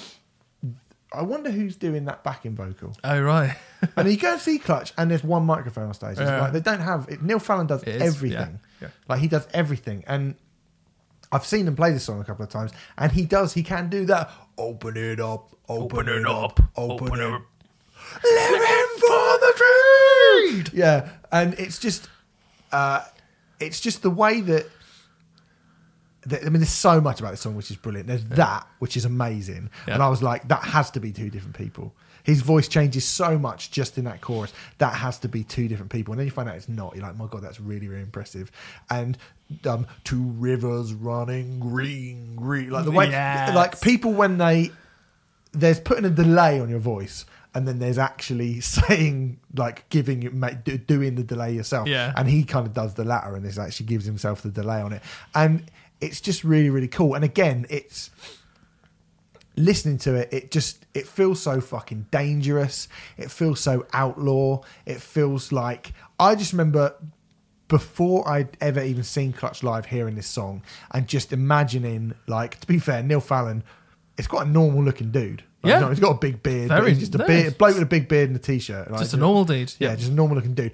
[1.12, 2.92] I wonder who's doing that backing vocal.
[3.04, 3.56] oh right
[3.96, 6.12] and you go and see Clutch, and there's one microphone on stage.
[6.12, 6.40] It's Yeah.
[6.40, 7.22] like they don't have it.
[7.22, 8.58] Neil Fallon does It is, everything.
[8.80, 8.88] yeah, yeah.
[9.08, 10.34] Like he does everything, and
[11.32, 13.52] I've seen him play this song a couple of times, and he does.
[13.54, 14.30] He can do that.
[14.58, 17.42] Open it up, open, it, up, open, it up.
[18.22, 20.70] Living for the trade.
[20.72, 22.08] Yeah, and it's just,
[22.72, 23.02] uh,
[23.60, 24.66] it's just the way that.
[26.32, 28.08] I mean, there's so much about this song which is brilliant.
[28.08, 29.94] There's that which is amazing, Yeah.
[29.94, 31.94] and I was like, that has to be two different people.
[32.24, 34.52] His voice changes so much just in that chorus.
[34.78, 36.96] That has to be two different people, and then you find out it's not.
[36.96, 38.50] You're like, my god, that's really, really impressive.
[38.90, 39.16] And
[39.64, 43.54] um, two rivers running green, green, like the way, Yes.
[43.54, 44.72] like people when they
[45.52, 47.24] there's putting a delay on your voice
[47.54, 50.30] and then there's actually saying like giving you
[50.86, 52.12] doing the delay yourself Yeah.
[52.16, 54.92] and he kind of does the latter and this actually gives himself the delay on
[54.92, 55.00] it
[55.34, 55.62] and
[56.00, 57.14] it's just really really cool.
[57.14, 58.10] And again it's
[59.58, 62.88] listening to it it just it feels so fucking dangerous.
[63.16, 64.62] It feels so outlaw.
[64.84, 66.94] It feels like i just remember
[67.68, 72.66] before I'd ever even seen Clutch live hearing this song and just imagining like to
[72.66, 73.64] be fair Neil Fallon
[74.16, 75.42] it's quite a normal looking dude.
[75.62, 75.74] Like, Yeah.
[75.74, 77.86] you know, he's got a big beard Very- he's just a beard, bloke with a
[77.86, 80.54] big beard and a t-shirt like, just a normal dude yeah, just a normal looking
[80.54, 80.72] dude.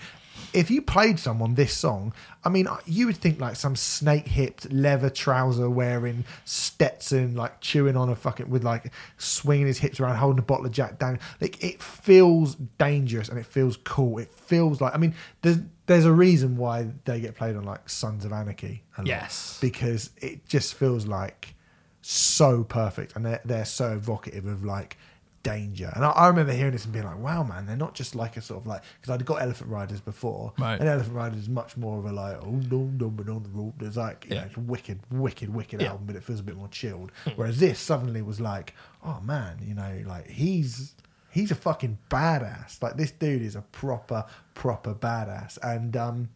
[0.52, 2.12] If you played someone this song,
[2.44, 7.96] I mean, you would think like some snake hipped leather trouser wearing Stetson, like chewing
[7.96, 11.18] on a fucking with like swinging his hips around, holding a bottle of Jack down.
[11.40, 14.18] Like it feels dangerous and it feels cool.
[14.18, 17.88] It feels like I mean, there's there's a reason why they get played on like
[17.88, 18.82] Sons of Anarchy.
[19.04, 19.58] Yes.
[19.60, 21.54] because it just feels like
[22.02, 24.96] so perfect and they're, they're so evocative of like
[25.42, 28.14] danger and I, I remember hearing this and being like wow man they're not just
[28.14, 30.78] like a sort of like because I'd got Elephant Riders before Right.
[30.78, 33.72] and Elephant Riders is much more of a like oh no no no, the road
[33.78, 34.42] there's like you Yeah.
[34.42, 35.90] know it's a wicked wicked wicked Yeah.
[35.90, 38.74] album but it feels a bit more chilled whereas this suddenly was like
[39.04, 40.94] oh man you know like he's
[41.30, 44.24] he's a fucking badass like this dude is a proper
[44.54, 46.28] proper badass and um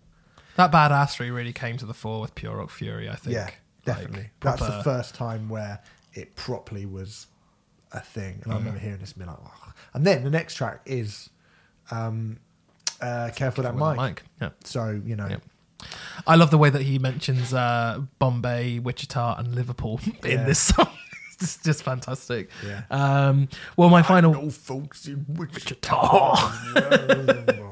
[0.56, 3.54] that badassery really came to the fore with Pure Rock Fury I think Yeah, Like,
[3.84, 4.30] definitely.
[4.40, 5.80] That's the first time where
[6.14, 7.26] it properly was
[7.96, 9.72] a thing, and I remember hearing this and being like, oh.
[9.94, 11.30] and then the next track is
[11.90, 12.38] um,
[13.00, 14.22] uh, "Careful That with the Mic." mic.
[14.40, 14.50] Yeah.
[14.64, 15.42] So you know, Yep.
[16.26, 20.44] I love the way that he mentions uh, Bombay, Wichita, and Liverpool in Yeah.
[20.44, 20.88] this song.
[21.40, 22.48] it's just fantastic.
[22.66, 22.82] Yeah.
[22.90, 24.50] Um, well, my final.
[24.50, 26.52] folks in Wichita.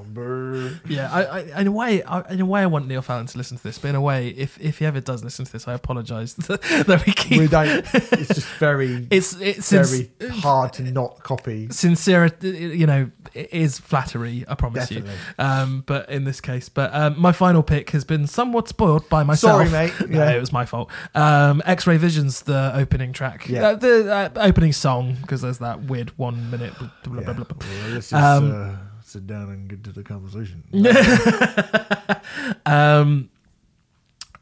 [0.87, 3.39] Yeah, I, I, in a way, I, in a way, I want Neil Fallon to
[3.39, 3.79] listen to this.
[3.79, 7.03] But in a way, if if he ever does listen to this, I apologise that
[7.07, 7.39] we keep.
[7.39, 7.85] we don't.
[7.95, 11.69] It's just very, It's it's very hard to not copy.
[11.71, 12.49] sincerity.
[12.51, 14.45] You know, it is flattery.
[14.49, 15.11] I promise Definitely.
[15.13, 15.45] you.
[15.45, 19.23] Um, but in this case, but um, my final pick has been somewhat spoiled by
[19.23, 19.69] myself.
[19.69, 19.93] Sorry, mate.
[20.15, 20.33] No, Yeah.
[20.37, 20.91] it was my fault.
[21.15, 23.49] Um, X-Ray Vision's the opening track.
[23.49, 23.69] Yeah.
[23.69, 26.73] Uh, the uh, opening song because there's that weird one minute.
[26.79, 27.25] Blah, blah, Yeah.
[27.25, 27.57] blah, blah, blah.
[27.69, 28.77] Well, let's just Um, uh,
[29.15, 30.65] sit down and get to the conversation.
[32.67, 33.31] um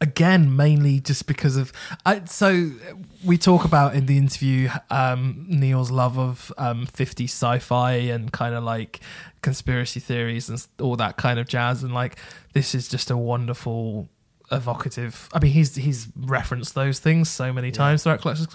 [0.00, 1.72] again mainly just because of
[2.06, 2.70] I, so
[3.24, 8.54] we talk about in the interview um neil's love of um 50s sci-fi and kind
[8.54, 9.00] of like
[9.42, 12.16] conspiracy theories and all that kind of jazz and like
[12.54, 14.08] this is just a wonderful
[14.50, 15.28] evocative.
[15.32, 18.46] I mean, he's he's referenced those things so many times throughout Clutch's,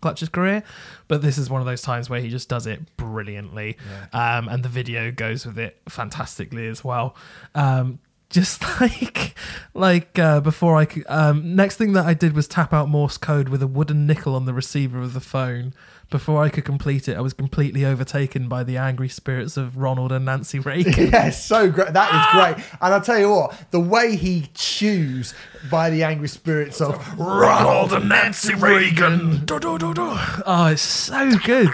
[0.00, 0.62] Clutch's career,
[1.08, 3.76] but this is one of those times where he just does it brilliantly,
[4.12, 7.16] um, and the video goes with it fantastically as well.
[7.54, 7.98] Um,
[8.30, 9.34] just like
[9.74, 13.18] like uh, before I could, um, next thing that I did was tap out Morse
[13.18, 15.74] code with a wooden nickel on the receiver of the phone.
[16.10, 20.10] Before I could complete it, I was completely overtaken by the angry spirits of Ronald
[20.10, 21.10] and Nancy Reagan.
[21.10, 21.92] Yeah, so great.
[21.92, 22.52] That is ah!
[22.54, 22.66] great.
[22.80, 25.34] And I'll tell you what, the way he chews
[25.70, 29.44] by the angry spirits of Ronald and Nancy Reagan.
[29.44, 30.02] Do, do, do, do.
[30.46, 31.70] Oh, it's so good.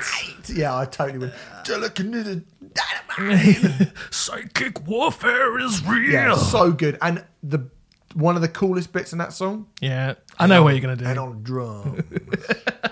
[0.49, 1.35] Yeah, I totally would.
[1.65, 2.45] Telekinetic
[4.11, 6.11] Psychic warfare is real.
[6.11, 6.99] Yeah, so good.
[7.01, 7.71] And the
[8.15, 9.67] one of the coolest bits in that song.
[9.81, 11.05] Yeah, I know what you're gonna do.
[11.05, 12.03] And on drums,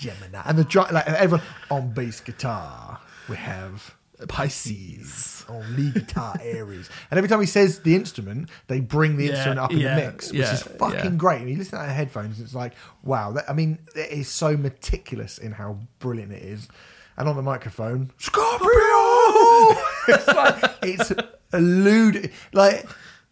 [0.00, 2.98] Gemini, and the drum, like everyone on bass guitar.
[3.28, 3.94] We have
[4.28, 9.24] Pisces on lead guitar, Aries, and every time he says the instrument, they bring the
[9.26, 11.42] Yeah, instrument up in yeah, the mix, which yeah, is fucking great.
[11.42, 12.72] And you listen to that headphones, it's like
[13.02, 13.32] wow.
[13.32, 16.68] That, I mean, it is so meticulous in how brilliant it is.
[17.16, 18.68] And on the microphone, Scorpio.
[20.08, 21.10] it's like it's
[21.52, 22.88] a lud like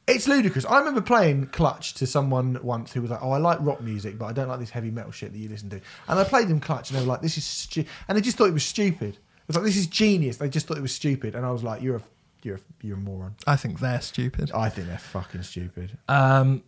[0.08, 0.64] it's ludicrous.
[0.64, 4.18] I remember playing Clutch to someone once who was like, "Oh, I like rock music,
[4.18, 6.48] but I don't like this heavy metal shit that you listen to." And I played
[6.48, 8.64] them Clutch, and they were like, "This is," stu-, and they just thought it was
[8.64, 9.14] stupid.
[9.14, 11.62] It was like, "This is genius." They just thought it was stupid, and I was
[11.62, 12.02] like, "You're a,
[12.42, 14.50] you're a, you're a moron." I think they're stupid.
[14.52, 15.98] I think they're fucking stupid.
[16.08, 16.62] Um,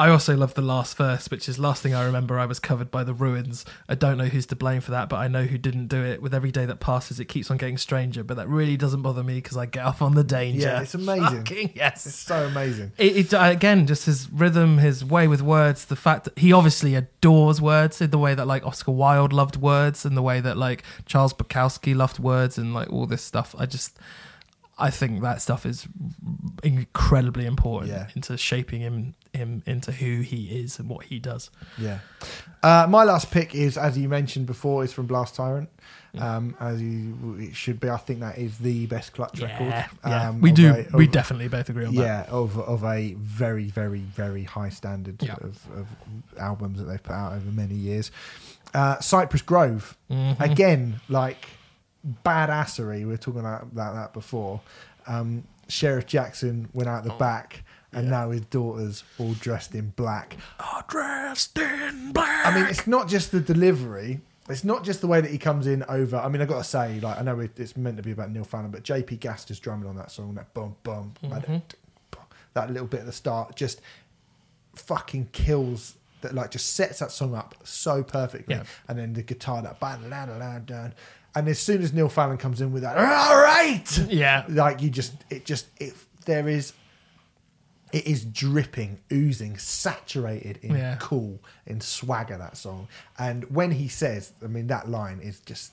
[0.00, 2.38] I also love the last verse, which is last thing I remember.
[2.38, 3.66] I was covered by the ruins.
[3.86, 6.22] I don't know who's to blame for that, but I know who didn't do it.
[6.22, 8.24] With every day that passes, it keeps on getting stranger.
[8.24, 10.68] But that really doesn't bother me because I get off on the danger.
[10.68, 11.44] Yeah, it's amazing.
[11.44, 11.72] Fucking
[12.06, 12.92] It's so amazing.
[12.96, 16.50] It, it, uh, again, just his rhythm, his way with words, the fact that he
[16.50, 20.40] obviously adores words in the way that like Oscar Wilde loved words, and the way
[20.40, 23.54] that like Charles Bukowski loved words, and like all this stuff.
[23.58, 23.98] I just,
[24.80, 25.86] I think that stuff is
[26.62, 28.06] incredibly important Yeah.
[28.14, 31.50] into shaping him him into who he is and what he does.
[31.78, 31.98] Yeah.
[32.64, 35.68] Uh, my last pick is, as you mentioned before, is from Blast Tyrant.
[36.18, 37.88] Um, as you, it should be.
[37.88, 39.68] I think that is the best clutch record.
[39.68, 40.28] Yeah, yeah.
[40.30, 40.74] Um, we do.
[40.92, 42.02] a- we definitely both agree on that.
[42.02, 45.34] yeah, of of a very, very, very high standard Yeah.
[45.40, 45.86] of, of
[46.36, 48.10] albums that they've put out over many years.
[48.74, 50.40] Uh, Cypress Grove, Mhm.
[50.40, 51.46] again, like
[52.24, 53.00] badassery.
[53.00, 54.60] We were talking about, about that before.
[55.06, 58.10] Um, Sheriff Jackson went out the back, and Yeah.
[58.10, 60.36] now his daughter's all dressed in black.
[60.58, 62.46] Are dressed in black.
[62.46, 64.20] I mean, it's not just the delivery.
[64.48, 66.16] It's not just the way that he comes in over.
[66.16, 68.42] I mean, I got to say, like, I know it's meant to be about Neil
[68.42, 71.46] Fallon, but JP Gaster's drumming on that song, that bum bum, like,
[72.54, 73.80] that little bit at the start, just
[74.74, 75.94] fucking kills.
[76.22, 78.64] That like just sets that song up so perfectly, Yeah.
[78.88, 80.88] and then the guitar that ba la la la da,
[81.34, 84.90] and as soon as Neil Fallon comes in with that, all right, yeah, like you
[84.90, 85.94] just it just it
[86.26, 86.72] there is
[87.92, 90.96] it is dripping oozing saturated in Yeah.
[91.00, 92.86] cool in swagger that song
[93.18, 95.72] and when he says i mean that line is just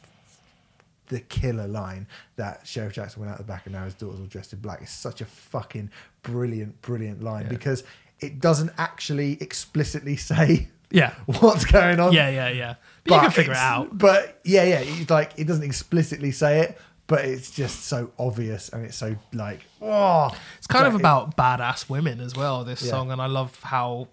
[1.09, 4.25] the killer line that sheriff jackson went out the back and now his daughter's all
[4.25, 5.91] dressed in black is such a fucking
[6.23, 7.49] brilliant brilliant line Yeah.
[7.49, 7.83] because
[8.19, 12.75] it doesn't actually explicitly say yeah, what's going on yeah, yeah, yeah.
[13.05, 13.97] But, you can figure it it's- out.
[13.97, 16.77] But yeah, yeah, it's like it doesn't explicitly say it,
[17.07, 21.37] but it's just so obvious and it's so like, oh, It's kind of like, about
[21.37, 22.63] badass women as well.
[22.63, 22.91] This Yeah.
[22.91, 24.07] song, and I love how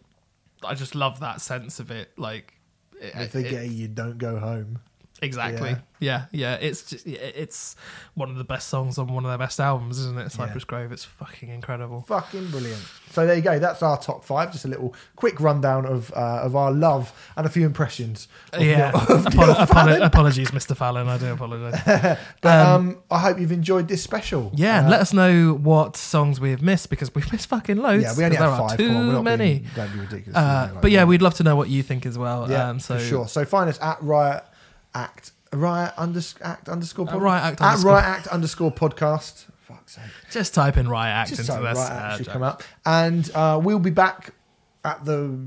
[0.63, 2.11] I just love that sense of it.
[2.17, 2.55] Like,
[3.01, 4.79] it, If they it- get you, you don't go home.
[5.25, 5.71] Exactly.
[5.71, 5.79] Yeah.
[6.01, 6.25] Yeah.
[6.33, 7.77] yeah, It's just it's
[8.15, 10.31] one of the best songs on one of their best albums, isn't it?
[10.33, 10.93] Cypress Grove.
[10.93, 12.03] It's fucking incredible.
[12.03, 12.83] Fucking brilliant.
[13.13, 13.59] So there you go.
[13.59, 14.53] That's our top five.
[14.53, 18.29] Just a little quick rundown of uh, of our love and a few impressions.
[18.53, 18.91] Of yeah.
[18.91, 20.77] Neil- of Apo- apolo- apologies, Mr.
[20.77, 21.09] Fallon.
[21.09, 21.81] I do apologize.
[22.43, 24.51] But um, I hope you've enjoyed this special.
[24.55, 28.03] Yeah, Uh, let us know what songs we have missed because we've missed fucking loads.
[28.03, 28.77] yeah, we only have there are five.
[28.79, 29.61] Too on, we're not many.
[29.61, 30.37] Being, don't be ridiculous.
[30.37, 31.07] Uh, Like but yeah, that.
[31.07, 32.51] we'd love to know what you think as well.
[32.51, 33.29] Yeah, um, so for sure.
[33.29, 34.45] So find us at Riot
[34.95, 39.47] Act Riot unders- Act underscore At pod- Riot Act at underscore- Riot Act underscore podcast.
[39.61, 40.05] Fuck's sake.
[40.31, 41.79] just type in Riot Act Just into so this.
[41.79, 44.35] Uh, should come up, and uh, we'll be back
[44.85, 45.39] at the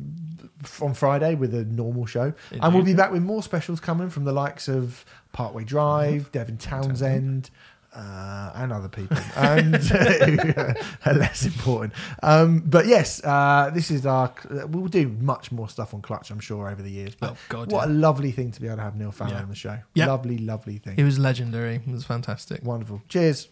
[0.81, 4.23] on Friday with a normal show, and we'll be back with more specials coming from
[4.23, 7.51] the likes of Parkway Drive, Devin Townsend.
[7.97, 11.93] Uh, and other people, and are less important.
[12.21, 14.31] Um, but yes, uh, this is our.
[14.69, 17.15] We'll do much more stuff on Clutch, I'm sure, over the years.
[17.15, 17.91] But Oh, God, what yeah.
[17.91, 19.41] a lovely thing to be able to have Neil Fallon Yeah.
[19.41, 19.79] on the show.
[19.95, 20.05] Yeah.
[20.07, 20.93] Lovely, lovely thing.
[20.97, 21.75] It was legendary.
[21.75, 22.63] It was fantastic.
[22.63, 23.01] Wonderful.
[23.09, 23.47] Cheers.